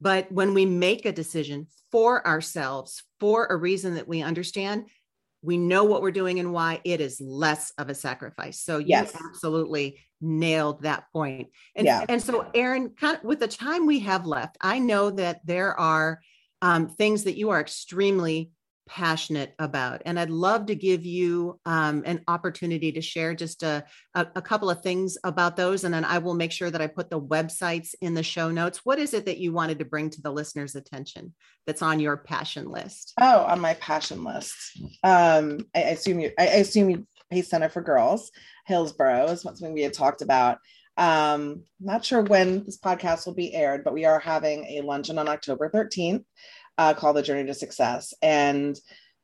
but 0.00 0.30
when 0.32 0.52
we 0.52 0.66
make 0.66 1.06
a 1.06 1.12
decision 1.12 1.68
for 1.92 2.26
ourselves 2.26 3.04
for 3.20 3.46
a 3.46 3.56
reason 3.56 3.94
that 3.94 4.08
we 4.08 4.20
understand 4.20 4.86
we 5.42 5.56
know 5.56 5.84
what 5.84 6.02
we're 6.02 6.10
doing 6.10 6.40
and 6.40 6.52
why 6.52 6.80
it 6.82 7.00
is 7.00 7.20
less 7.20 7.72
of 7.78 7.88
a 7.88 7.94
sacrifice 7.94 8.60
so 8.60 8.78
yes. 8.78 9.14
you 9.14 9.20
absolutely 9.28 10.00
nailed 10.20 10.82
that 10.82 11.04
point 11.12 11.46
and, 11.76 11.86
yeah. 11.86 12.04
and 12.08 12.20
so 12.20 12.50
erin 12.52 12.90
kind 12.90 13.16
of 13.16 13.22
with 13.22 13.38
the 13.38 13.46
time 13.46 13.86
we 13.86 14.00
have 14.00 14.26
left 14.26 14.58
i 14.60 14.80
know 14.80 15.10
that 15.10 15.38
there 15.46 15.78
are 15.78 16.20
um, 16.62 16.88
things 16.88 17.22
that 17.22 17.36
you 17.36 17.50
are 17.50 17.60
extremely 17.60 18.50
passionate 18.88 19.54
about. 19.58 20.02
And 20.04 20.18
I'd 20.18 20.30
love 20.30 20.66
to 20.66 20.74
give 20.74 21.04
you 21.04 21.60
um, 21.66 22.02
an 22.06 22.22
opportunity 22.26 22.90
to 22.92 23.00
share 23.00 23.34
just 23.34 23.62
a, 23.62 23.84
a, 24.14 24.26
a, 24.36 24.42
couple 24.42 24.70
of 24.70 24.82
things 24.82 25.18
about 25.22 25.56
those. 25.56 25.84
And 25.84 25.92
then 25.92 26.04
I 26.04 26.18
will 26.18 26.34
make 26.34 26.50
sure 26.50 26.70
that 26.70 26.80
I 26.80 26.86
put 26.86 27.10
the 27.10 27.20
websites 27.20 27.94
in 28.00 28.14
the 28.14 28.22
show 28.22 28.50
notes. 28.50 28.80
What 28.84 28.98
is 28.98 29.14
it 29.14 29.26
that 29.26 29.38
you 29.38 29.52
wanted 29.52 29.78
to 29.78 29.84
bring 29.84 30.10
to 30.10 30.22
the 30.22 30.32
listeners' 30.32 30.74
attention 30.74 31.34
that's 31.66 31.82
on 31.82 32.00
your 32.00 32.16
passion 32.16 32.70
list? 32.70 33.12
Oh, 33.20 33.42
on 33.42 33.60
my 33.60 33.74
passion 33.74 34.24
list. 34.24 34.56
Um, 35.04 35.66
I, 35.74 35.82
I 35.82 35.88
assume 35.90 36.20
you, 36.20 36.32
I, 36.38 36.46
assume 36.46 36.90
you 36.90 37.06
PACE 37.30 37.48
Center 37.50 37.68
for 37.68 37.82
Girls, 37.82 38.30
Hillsborough 38.66 39.26
is 39.26 39.42
something 39.42 39.72
we 39.72 39.82
had 39.82 39.92
talked 39.92 40.22
about. 40.22 40.58
Um, 40.96 41.62
not 41.78 42.04
sure 42.04 42.22
when 42.22 42.64
this 42.64 42.78
podcast 42.78 43.24
will 43.24 43.34
be 43.34 43.54
aired, 43.54 43.84
but 43.84 43.94
we 43.94 44.04
are 44.04 44.18
having 44.18 44.64
a 44.64 44.80
luncheon 44.80 45.18
on 45.18 45.28
October 45.28 45.70
13th 45.70 46.24
uh, 46.78 46.94
called 46.94 47.16
The 47.16 47.22
Journey 47.22 47.46
to 47.46 47.54
Success. 47.54 48.14
And, 48.22 48.78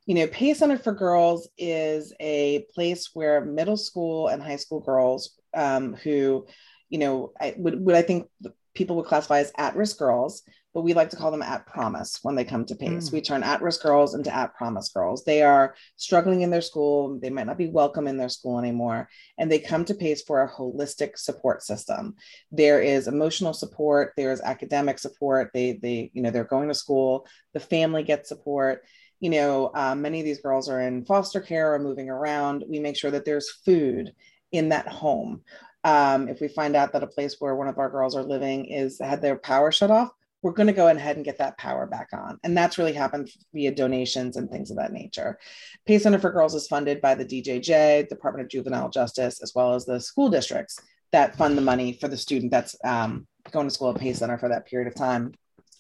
you 0.07 0.15
know, 0.15 0.27
PACE 0.27 0.59
Center 0.59 0.77
for 0.77 0.93
Girls 0.93 1.49
is 1.57 2.13
a 2.21 2.67
place 2.75 3.11
where 3.15 3.45
middle 3.45 3.77
school 3.77 4.29
and 4.29 4.43
high 4.43 4.57
school 4.57 4.81
girls 4.81 5.39
um, 5.55 5.95
who, 5.95 6.47
you 6.91 6.99
know, 6.99 7.33
I, 7.41 7.55
would, 7.57 7.83
would 7.85 7.95
I 7.95 8.03
think 8.03 8.29
people 8.75 8.97
would 8.97 9.07
classify 9.07 9.39
as 9.39 9.53
at 9.57 9.77
risk 9.77 9.99
girls 9.99 10.43
but 10.75 10.83
we 10.83 10.93
like 10.93 11.09
to 11.11 11.17
call 11.17 11.31
them 11.31 11.43
at 11.43 11.67
promise 11.67 12.19
when 12.23 12.35
they 12.35 12.45
come 12.45 12.65
to 12.65 12.75
PACE. 12.75 13.09
Mm. 13.09 13.13
We 13.13 13.21
turn 13.21 13.45
at 13.45 13.63
risk 13.63 13.81
girls 13.81 14.17
into 14.17 14.35
at 14.35 14.57
promise 14.57 14.89
girls. 14.89 15.25
They 15.25 15.43
are 15.43 15.77
struggling 15.97 16.43
in 16.43 16.51
their 16.51 16.61
school. 16.61 17.21
They 17.21 17.31
might 17.31 17.47
not 17.47 17.57
be 17.57 17.69
welcome 17.69 18.09
in 18.09 18.17
their 18.17 18.29
school 18.29 18.59
anymore. 18.59 19.09
And 19.39 19.51
they 19.51 19.61
come 19.61 19.85
to 19.85 19.95
PACE 19.95 20.23
for 20.23 20.43
a 20.43 20.51
holistic 20.51 21.17
support 21.17 21.63
system. 21.63 22.17
There 22.51 22.83
is 22.83 23.07
emotional 23.07 23.55
support, 23.55 24.15
there 24.17 24.33
is 24.33 24.41
academic 24.41 24.99
support. 24.99 25.53
They, 25.55 25.79
they, 25.81 26.11
you 26.13 26.23
know, 26.23 26.33
they're 26.33 26.43
going 26.43 26.69
to 26.69 26.75
school, 26.75 27.29
the 27.53 27.61
family 27.61 28.03
gets 28.03 28.29
support. 28.29 28.83
You 29.21 29.31
know, 29.31 29.71
um, 29.75 30.03
many 30.03 30.19
of 30.19 30.25
these 30.25 30.41
girls 30.41 30.69
are 30.69 30.81
in 30.81 31.05
foster 31.05 31.41
care 31.41 31.73
or 31.73 31.79
moving 31.79 32.11
around. 32.11 32.65
We 32.69 32.81
make 32.81 32.97
sure 32.97 33.13
that 33.13 33.25
there's 33.25 33.51
food 33.65 34.13
in 34.51 34.71
that 34.71 34.89
home. 34.89 35.43
Um, 35.85 36.29
if 36.29 36.41
we 36.41 36.49
find 36.49 36.75
out 36.75 36.93
that 36.93 37.03
a 37.05 37.07
place 37.07 37.37
where 37.39 37.55
one 37.55 37.69
of 37.69 37.79
our 37.79 37.91
girls 37.91 38.17
are 38.17 38.25
living 38.25 38.65
is 38.65 38.99
had 38.99 39.23
their 39.23 39.37
power 39.37 39.71
shut 39.71 39.91
off, 39.91 40.11
we're 40.45 40.53
going 40.53 40.67
to 40.67 40.75
go 40.75 40.89
ahead 40.89 41.17
and 41.17 41.25
get 41.25 41.39
that 41.39 41.57
power 41.57 41.87
back 41.87 42.11
on. 42.13 42.39
And 42.45 42.55
that's 42.55 42.77
really 42.77 42.93
happened 42.93 43.31
via 43.55 43.75
donations 43.75 44.37
and 44.37 44.51
things 44.51 44.71
of 44.71 44.77
that 44.77 44.93
nature. 44.93 45.39
PACE 45.87 46.03
Center 46.03 46.19
for 46.19 46.31
Girls 46.31 46.55
is 46.55 46.67
funded 46.67 47.01
by 47.01 47.15
the 47.15 47.25
DJJ, 47.25 48.11
Department 48.11 48.45
of 48.45 48.51
Juvenile 48.51 48.91
Justice, 48.91 49.43
as 49.43 49.55
well 49.55 49.73
as 49.73 49.87
the 49.87 49.99
school 49.99 50.29
districts 50.29 50.79
that 51.13 51.35
fund 51.37 51.57
the 51.57 51.63
money 51.63 51.95
for 51.95 52.09
the 52.09 52.17
student 52.19 52.51
that's 52.51 52.77
um, 52.85 53.27
going 53.53 53.67
to 53.67 53.75
school 53.75 53.89
at 53.89 53.99
PACE 53.99 54.19
Center 54.19 54.37
for 54.37 54.51
that 54.51 54.67
period 54.67 54.87
of 54.87 54.95
time. 54.95 55.33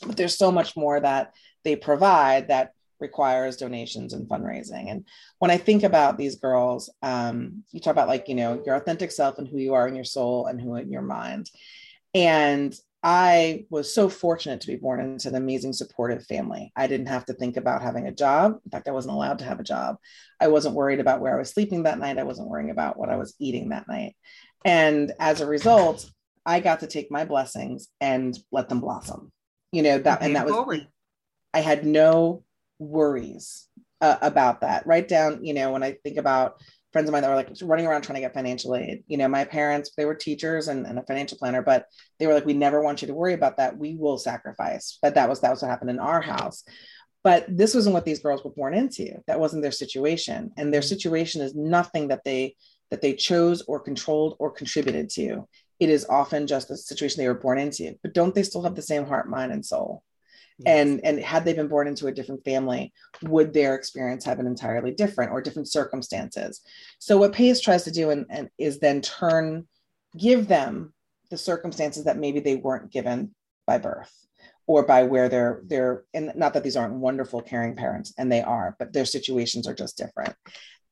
But 0.06 0.16
there's 0.16 0.38
so 0.38 0.50
much 0.50 0.78
more 0.78 0.98
that 0.98 1.34
they 1.62 1.76
provide 1.76 2.48
that 2.48 2.72
requires 3.00 3.58
donations 3.58 4.14
and 4.14 4.26
fundraising. 4.26 4.90
And 4.90 5.04
when 5.40 5.50
I 5.50 5.58
think 5.58 5.82
about 5.82 6.16
these 6.16 6.36
girls, 6.36 6.90
um, 7.02 7.64
you 7.70 7.80
talk 7.80 7.90
about 7.92 8.08
like, 8.08 8.30
you 8.30 8.34
know, 8.34 8.62
your 8.64 8.76
authentic 8.76 9.12
self 9.12 9.36
and 9.36 9.46
who 9.46 9.58
you 9.58 9.74
are 9.74 9.86
in 9.86 9.94
your 9.94 10.04
soul 10.04 10.46
and 10.46 10.58
who 10.58 10.74
in 10.76 10.90
your 10.90 11.02
mind. 11.02 11.50
And 12.14 12.74
I 13.06 13.66
was 13.68 13.94
so 13.94 14.08
fortunate 14.08 14.62
to 14.62 14.66
be 14.66 14.76
born 14.76 14.98
into 14.98 15.28
an 15.28 15.34
amazing 15.34 15.74
supportive 15.74 16.24
family. 16.24 16.72
I 16.74 16.86
didn't 16.86 17.08
have 17.08 17.26
to 17.26 17.34
think 17.34 17.58
about 17.58 17.82
having 17.82 18.08
a 18.08 18.14
job. 18.14 18.58
In 18.64 18.70
fact, 18.70 18.88
I 18.88 18.92
wasn't 18.92 19.12
allowed 19.12 19.40
to 19.40 19.44
have 19.44 19.60
a 19.60 19.64
job. 19.64 19.98
I 20.40 20.48
wasn't 20.48 20.74
worried 20.74 21.00
about 21.00 21.20
where 21.20 21.34
I 21.34 21.38
was 21.38 21.50
sleeping 21.50 21.82
that 21.82 21.98
night. 21.98 22.16
I 22.16 22.22
wasn't 22.22 22.48
worrying 22.48 22.70
about 22.70 22.98
what 22.98 23.10
I 23.10 23.16
was 23.16 23.34
eating 23.38 23.68
that 23.68 23.86
night. 23.88 24.16
And 24.64 25.12
as 25.20 25.42
a 25.42 25.46
result, 25.46 26.10
I 26.46 26.60
got 26.60 26.80
to 26.80 26.86
take 26.86 27.10
my 27.10 27.26
blessings 27.26 27.88
and 28.00 28.38
let 28.50 28.70
them 28.70 28.80
blossom. 28.80 29.30
You 29.70 29.82
know, 29.82 29.98
that, 29.98 30.22
and 30.22 30.36
that 30.36 30.46
was. 30.46 30.80
I 31.52 31.60
had 31.60 31.84
no 31.84 32.42
worries 32.78 33.68
uh, 34.00 34.16
about 34.22 34.62
that. 34.62 34.86
Right 34.86 35.06
down, 35.06 35.44
you 35.44 35.52
know, 35.52 35.72
when 35.72 35.82
I 35.82 35.98
think 36.02 36.16
about 36.16 36.62
friends 36.94 37.08
of 37.08 37.12
mine 37.12 37.22
that 37.22 37.28
were 37.28 37.34
like 37.34 37.50
running 37.62 37.88
around 37.88 38.02
trying 38.02 38.14
to 38.14 38.20
get 38.20 38.32
financial 38.32 38.76
aid. 38.76 39.02
You 39.08 39.16
know, 39.16 39.26
my 39.26 39.44
parents, 39.44 39.90
they 39.96 40.04
were 40.04 40.14
teachers 40.14 40.68
and, 40.68 40.86
and 40.86 40.96
a 40.96 41.02
financial 41.02 41.36
planner, 41.36 41.60
but 41.60 41.86
they 42.20 42.28
were 42.28 42.34
like, 42.34 42.46
we 42.46 42.54
never 42.54 42.80
want 42.80 43.02
you 43.02 43.08
to 43.08 43.14
worry 43.14 43.34
about 43.34 43.56
that. 43.56 43.76
We 43.76 43.96
will 43.96 44.16
sacrifice. 44.16 45.00
But 45.02 45.16
that 45.16 45.28
was 45.28 45.40
that 45.40 45.50
was 45.50 45.60
what 45.60 45.72
happened 45.72 45.90
in 45.90 45.98
our 45.98 46.20
house. 46.20 46.62
But 47.24 47.46
this 47.48 47.74
wasn't 47.74 47.94
what 47.94 48.04
these 48.04 48.20
girls 48.20 48.44
were 48.44 48.52
born 48.52 48.74
into. 48.74 49.16
That 49.26 49.40
wasn't 49.40 49.62
their 49.62 49.72
situation. 49.72 50.52
And 50.56 50.72
their 50.72 50.82
mm-hmm. 50.82 50.88
situation 50.88 51.40
is 51.40 51.56
nothing 51.56 52.08
that 52.08 52.22
they 52.24 52.54
that 52.92 53.02
they 53.02 53.14
chose 53.14 53.62
or 53.62 53.80
controlled 53.80 54.36
or 54.38 54.52
contributed 54.52 55.10
to. 55.10 55.48
It 55.80 55.90
is 55.90 56.06
often 56.08 56.46
just 56.46 56.70
a 56.70 56.76
situation 56.76 57.20
they 57.20 57.28
were 57.28 57.34
born 57.34 57.58
into. 57.58 57.96
But 58.04 58.14
don't 58.14 58.36
they 58.36 58.44
still 58.44 58.62
have 58.62 58.76
the 58.76 58.82
same 58.82 59.04
heart, 59.04 59.28
mind, 59.28 59.50
and 59.50 59.66
soul? 59.66 60.04
And 60.66 61.00
and 61.04 61.18
had 61.20 61.44
they 61.44 61.52
been 61.52 61.68
born 61.68 61.88
into 61.88 62.06
a 62.06 62.12
different 62.12 62.44
family 62.44 62.92
would 63.22 63.52
their 63.52 63.74
experience 63.74 64.24
have 64.24 64.36
been 64.36 64.46
entirely 64.46 64.92
different 64.92 65.32
or 65.32 65.40
different 65.40 65.68
circumstances? 65.68 66.60
So 66.98 67.16
what 67.16 67.32
pace 67.32 67.60
tries 67.60 67.84
to 67.84 67.90
do 67.90 68.10
and, 68.10 68.26
and 68.30 68.48
is 68.58 68.78
then 68.78 69.00
turn 69.00 69.66
give 70.16 70.46
them 70.46 70.92
the 71.30 71.38
circumstances 71.38 72.04
that 72.04 72.18
maybe 72.18 72.40
they 72.40 72.56
weren't 72.56 72.92
given 72.92 73.34
by 73.66 73.78
birth 73.78 74.12
or 74.66 74.86
by 74.86 75.02
where 75.02 75.28
they're 75.28 75.62
they're 75.66 76.04
and 76.14 76.32
not 76.36 76.54
that 76.54 76.62
these 76.62 76.76
aren't 76.76 76.94
wonderful 76.94 77.42
caring 77.42 77.74
parents 77.74 78.14
and 78.16 78.30
they 78.30 78.42
are 78.42 78.76
but 78.78 78.92
their 78.92 79.04
situations 79.04 79.66
are 79.66 79.74
just 79.74 79.96
different. 79.96 80.34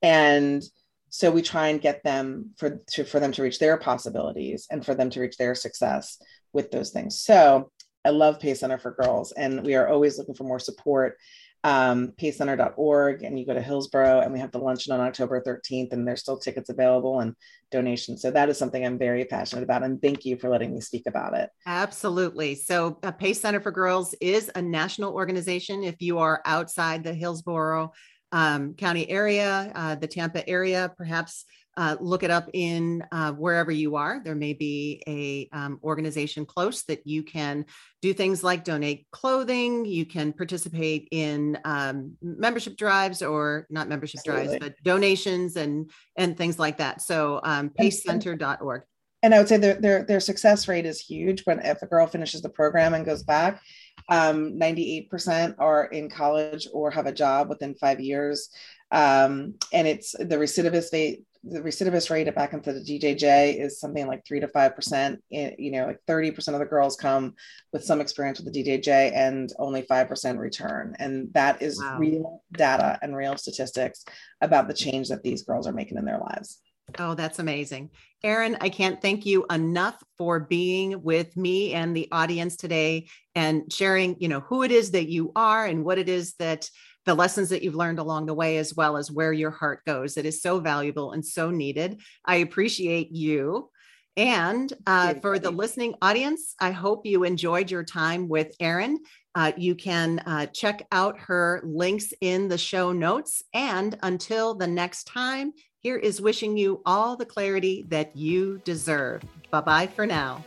And 0.03 0.62
so 1.09 1.31
we 1.31 1.42
try 1.42 1.68
and 1.68 1.81
get 1.81 2.03
them 2.03 2.51
for 2.57 2.81
to, 2.92 3.05
for 3.05 3.20
them 3.20 3.33
to 3.33 3.42
reach 3.42 3.59
their 3.59 3.77
possibilities 3.77 4.66
and 4.70 4.85
for 4.85 4.94
them 4.94 5.11
to 5.11 5.20
reach 5.20 5.37
their 5.37 5.55
success 5.55 6.18
with 6.53 6.70
those 6.70 6.90
things. 6.90 7.22
So 7.22 7.70
I 8.05 8.11
love 8.11 8.41
Pace 8.41 8.61
Center 8.61 8.79
for 8.79 8.93
Girls, 8.93 9.33
and 9.33 9.65
we 9.65 9.75
are 9.75 9.88
always 9.88 10.19
looking 10.19 10.35
for 10.35 10.45
more 10.45 10.59
support. 10.59 11.19
Um, 11.65 12.09
pacecenter.org, 12.21 13.23
and 13.23 13.38
you 13.38 13.47
go 13.47 13.55
to 13.55 13.62
Hillsborough, 13.62 14.23
and 14.23 14.33
we 14.33 14.41
have 14.41 14.51
the 14.51 14.59
luncheon 14.59 14.93
on 14.93 14.99
October 14.99 15.41
13th, 15.41 15.93
and 15.93 16.07
there's 16.07 16.19
still 16.19 16.37
tickets 16.37 16.71
available 16.71 17.21
and 17.21 17.37
donations. 17.71 18.21
So 18.21 18.33
that 18.33 18.49
is 18.49 18.59
something 18.59 18.85
I'm 18.85 18.99
very 18.99 19.25
passionate 19.25 19.62
about, 19.62 19.85
and 19.85 20.03
thank 20.03 20.25
you 20.25 20.37
for 20.37 20.51
letting 20.51 20.75
me 20.75 20.81
speak 20.81 21.05
about 21.07 21.35
it. 21.35 21.51
Absolutely. 21.65 22.57
So, 22.57 22.99
uh, 23.05 23.12
Pace 23.12 23.41
Center 23.41 23.61
for 23.61 23.71
Girls 23.71 24.12
is 24.21 24.51
a 24.57 24.61
national 24.61 25.15
organization. 25.15 25.85
If 25.85 26.03
you 26.03 26.19
are 26.19 26.43
outside 26.45 27.05
the 27.05 27.15
Hillsborough 27.15 27.93
um, 28.33 28.75
County 28.75 29.09
area, 29.09 29.71
uh, 29.77 29.95
the 29.95 30.09
Tampa 30.09 30.49
area, 30.49 30.93
perhaps 30.97 31.45
uh, 31.77 31.97
look 32.01 32.23
it 32.23 32.31
up 32.31 32.49
in 32.53 33.03
uh, 33.13 33.33
wherever 33.33 33.71
you 33.71 33.97
are. 33.97 34.21
There 34.23 34.35
may 34.35 34.53
be 34.53 35.03
a 35.07 35.49
um, 35.57 35.81
organization 35.83 36.45
close 36.45 36.83
that 36.85 37.07
you 37.07 37.23
can 37.23 37.65
do 38.03 38.13
things 38.13 38.45
like 38.45 38.65
donate 38.65 39.07
clothing. 39.11 39.85
You 39.85 40.05
can 40.05 40.33
participate 40.33 41.09
in 41.11 41.59
um, 41.65 42.17
membership 42.21 42.77
drives 42.77 43.23
or 43.23 43.67
not 43.71 43.89
membership 43.89 44.21
Absolutely. 44.21 44.59
drives, 44.59 44.61
but 44.61 44.85
donations 44.85 45.57
and 45.57 45.91
and 46.17 46.37
things 46.37 46.59
like 46.59 46.79
that. 46.79 47.01
So 47.01 47.41
um, 47.43 47.71
pacecenter.org. 47.71 48.83
And 49.25 49.33
I 49.33 49.39
would 49.39 49.49
say 49.49 49.57
their, 49.57 49.75
their 49.75 50.05
their 50.05 50.21
success 50.21 50.67
rate 50.67 50.85
is 50.85 51.01
huge. 51.01 51.43
When 51.45 51.61
if 51.61 51.81
a 51.81 51.87
girl 51.87 52.07
finishes 52.07 52.43
the 52.43 52.49
program 52.49 52.93
and 52.93 53.07
goes 53.07 53.23
back, 53.23 53.63
um, 54.09 54.59
98% 54.59 55.55
are 55.59 55.87
in 55.87 56.11
college 56.11 56.67
or 56.73 56.91
have 56.91 57.07
a 57.07 57.13
job 57.13 57.49
within 57.49 57.75
five 57.77 58.01
years. 58.01 58.51
Um, 58.91 59.55
and 59.73 59.87
it's 59.87 60.13
the 60.13 60.37
recidivist 60.37 60.93
rate 60.93 61.25
the 61.44 61.61
recidivist 61.61 62.11
rate 62.11 62.33
back 62.35 62.52
into 62.52 62.72
the 62.72 62.81
DJJ 62.81 63.61
is 63.61 63.81
something 63.81 64.07
like 64.07 64.24
three 64.26 64.40
to 64.40 64.48
five 64.48 64.76
percent. 64.76 65.22
You 65.31 65.72
know, 65.72 65.87
like 65.87 65.98
thirty 66.07 66.31
percent 66.31 66.55
of 66.55 66.61
the 66.61 66.66
girls 66.66 66.96
come 66.96 67.35
with 67.72 67.85
some 67.85 68.00
experience 68.00 68.40
with 68.40 68.52
the 68.52 68.62
DJJ, 68.62 69.12
and 69.14 69.52
only 69.59 69.83
five 69.83 70.09
percent 70.09 70.38
return. 70.38 70.94
And 70.98 71.33
that 71.35 71.61
is 71.61 71.81
wow. 71.81 71.98
real 71.98 72.42
data 72.52 72.98
and 73.02 73.16
real 73.16 73.37
statistics 73.37 74.05
about 74.40 74.68
the 74.68 74.74
change 74.74 75.09
that 75.09 75.22
these 75.22 75.42
girls 75.42 75.66
are 75.66 75.72
making 75.72 75.98
in 75.98 76.05
their 76.05 76.20
lives. 76.20 76.61
Oh, 76.98 77.14
that's 77.14 77.38
amazing. 77.38 77.90
Erin, 78.22 78.57
I 78.61 78.68
can't 78.68 79.00
thank 79.00 79.26
you 79.26 79.46
enough 79.50 80.02
for 80.18 80.40
being 80.40 81.02
with 81.02 81.37
me 81.37 81.72
and 81.72 81.96
the 81.96 82.09
audience 82.12 82.57
today 82.57 83.09
and 83.35 83.72
sharing, 83.72 84.16
you 84.20 84.28
know, 84.28 84.40
who 84.40 84.62
it 84.62 84.70
is 84.70 84.92
that 84.92 85.09
you 85.09 85.33
are 85.35 85.64
and 85.64 85.85
what 85.85 85.98
it 85.98 86.09
is 86.09 86.35
that 86.35 86.68
the 87.05 87.15
lessons 87.15 87.49
that 87.51 87.62
you've 87.62 87.75
learned 87.75 87.99
along 87.99 88.27
the 88.27 88.35
way, 88.35 88.59
as 88.59 88.75
well 88.75 88.97
as 88.97 89.11
where 89.11 89.33
your 89.33 89.51
heart 89.51 89.85
goes. 89.85 90.17
It 90.17 90.27
is 90.27 90.43
so 90.43 90.61
valuable 90.61 91.12
and 91.12 91.25
so 91.25 91.51
needed. 91.51 92.01
I 92.25 92.37
appreciate 92.37 93.12
you. 93.12 93.71
And 94.17 94.71
uh, 94.87 95.15
for 95.15 95.38
the 95.38 95.51
listening 95.51 95.95
audience, 96.03 96.55
I 96.61 96.71
hope 96.71 97.07
you 97.07 97.25
enjoyed 97.25 97.71
your 97.71 97.83
time 97.83 98.29
with 98.29 98.55
Erin. 98.61 98.99
Uh, 99.35 99.53
you 99.57 99.75
can 99.75 100.19
uh, 100.27 100.47
check 100.47 100.87
out 100.93 101.19
her 101.19 101.62
links 101.65 102.12
in 102.21 102.49
the 102.49 102.59
show 102.59 102.93
notes. 102.93 103.43
And 103.55 103.99
until 104.03 104.55
the 104.55 104.67
next 104.67 105.05
time, 105.05 105.53
here 105.79 105.97
is 105.97 106.21
wishing 106.21 106.57
you 106.57 106.83
all 106.85 107.17
the 107.17 107.27
clarity 107.27 107.87
that 107.88 108.15
you 108.15 108.61
deserve. 108.65 109.23
Bye 109.51 109.62
bye 109.62 109.87
for 109.87 110.07
now. 110.07 110.45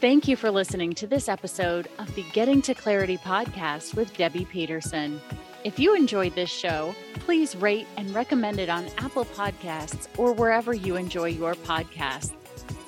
Thank 0.00 0.28
you 0.28 0.34
for 0.34 0.50
listening 0.50 0.94
to 0.94 1.06
this 1.06 1.28
episode 1.28 1.86
of 1.98 2.14
the 2.14 2.24
Getting 2.32 2.62
to 2.62 2.72
Clarity 2.72 3.18
podcast 3.18 3.94
with 3.94 4.16
Debbie 4.16 4.46
Peterson. 4.46 5.20
If 5.62 5.78
you 5.78 5.94
enjoyed 5.94 6.34
this 6.34 6.48
show, 6.48 6.94
please 7.16 7.54
rate 7.54 7.86
and 7.98 8.14
recommend 8.14 8.60
it 8.60 8.70
on 8.70 8.88
Apple 8.96 9.26
Podcasts 9.26 10.08
or 10.16 10.32
wherever 10.32 10.72
you 10.72 10.96
enjoy 10.96 11.26
your 11.26 11.54
podcasts. 11.54 12.32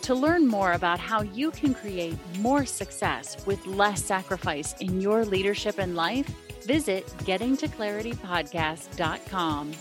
To 0.03 0.15
learn 0.15 0.49
more 0.49 0.73
about 0.73 0.99
how 0.99 1.21
you 1.21 1.51
can 1.51 1.75
create 1.75 2.17
more 2.39 2.65
success 2.65 3.37
with 3.45 3.67
less 3.67 4.03
sacrifice 4.03 4.75
in 4.81 5.03
your 5.03 5.27
leadership 5.27 5.79
and 5.79 5.95
life, 5.95 6.27
visit 6.65 7.07
gettingtoclaritypodcast.com. 7.19 9.73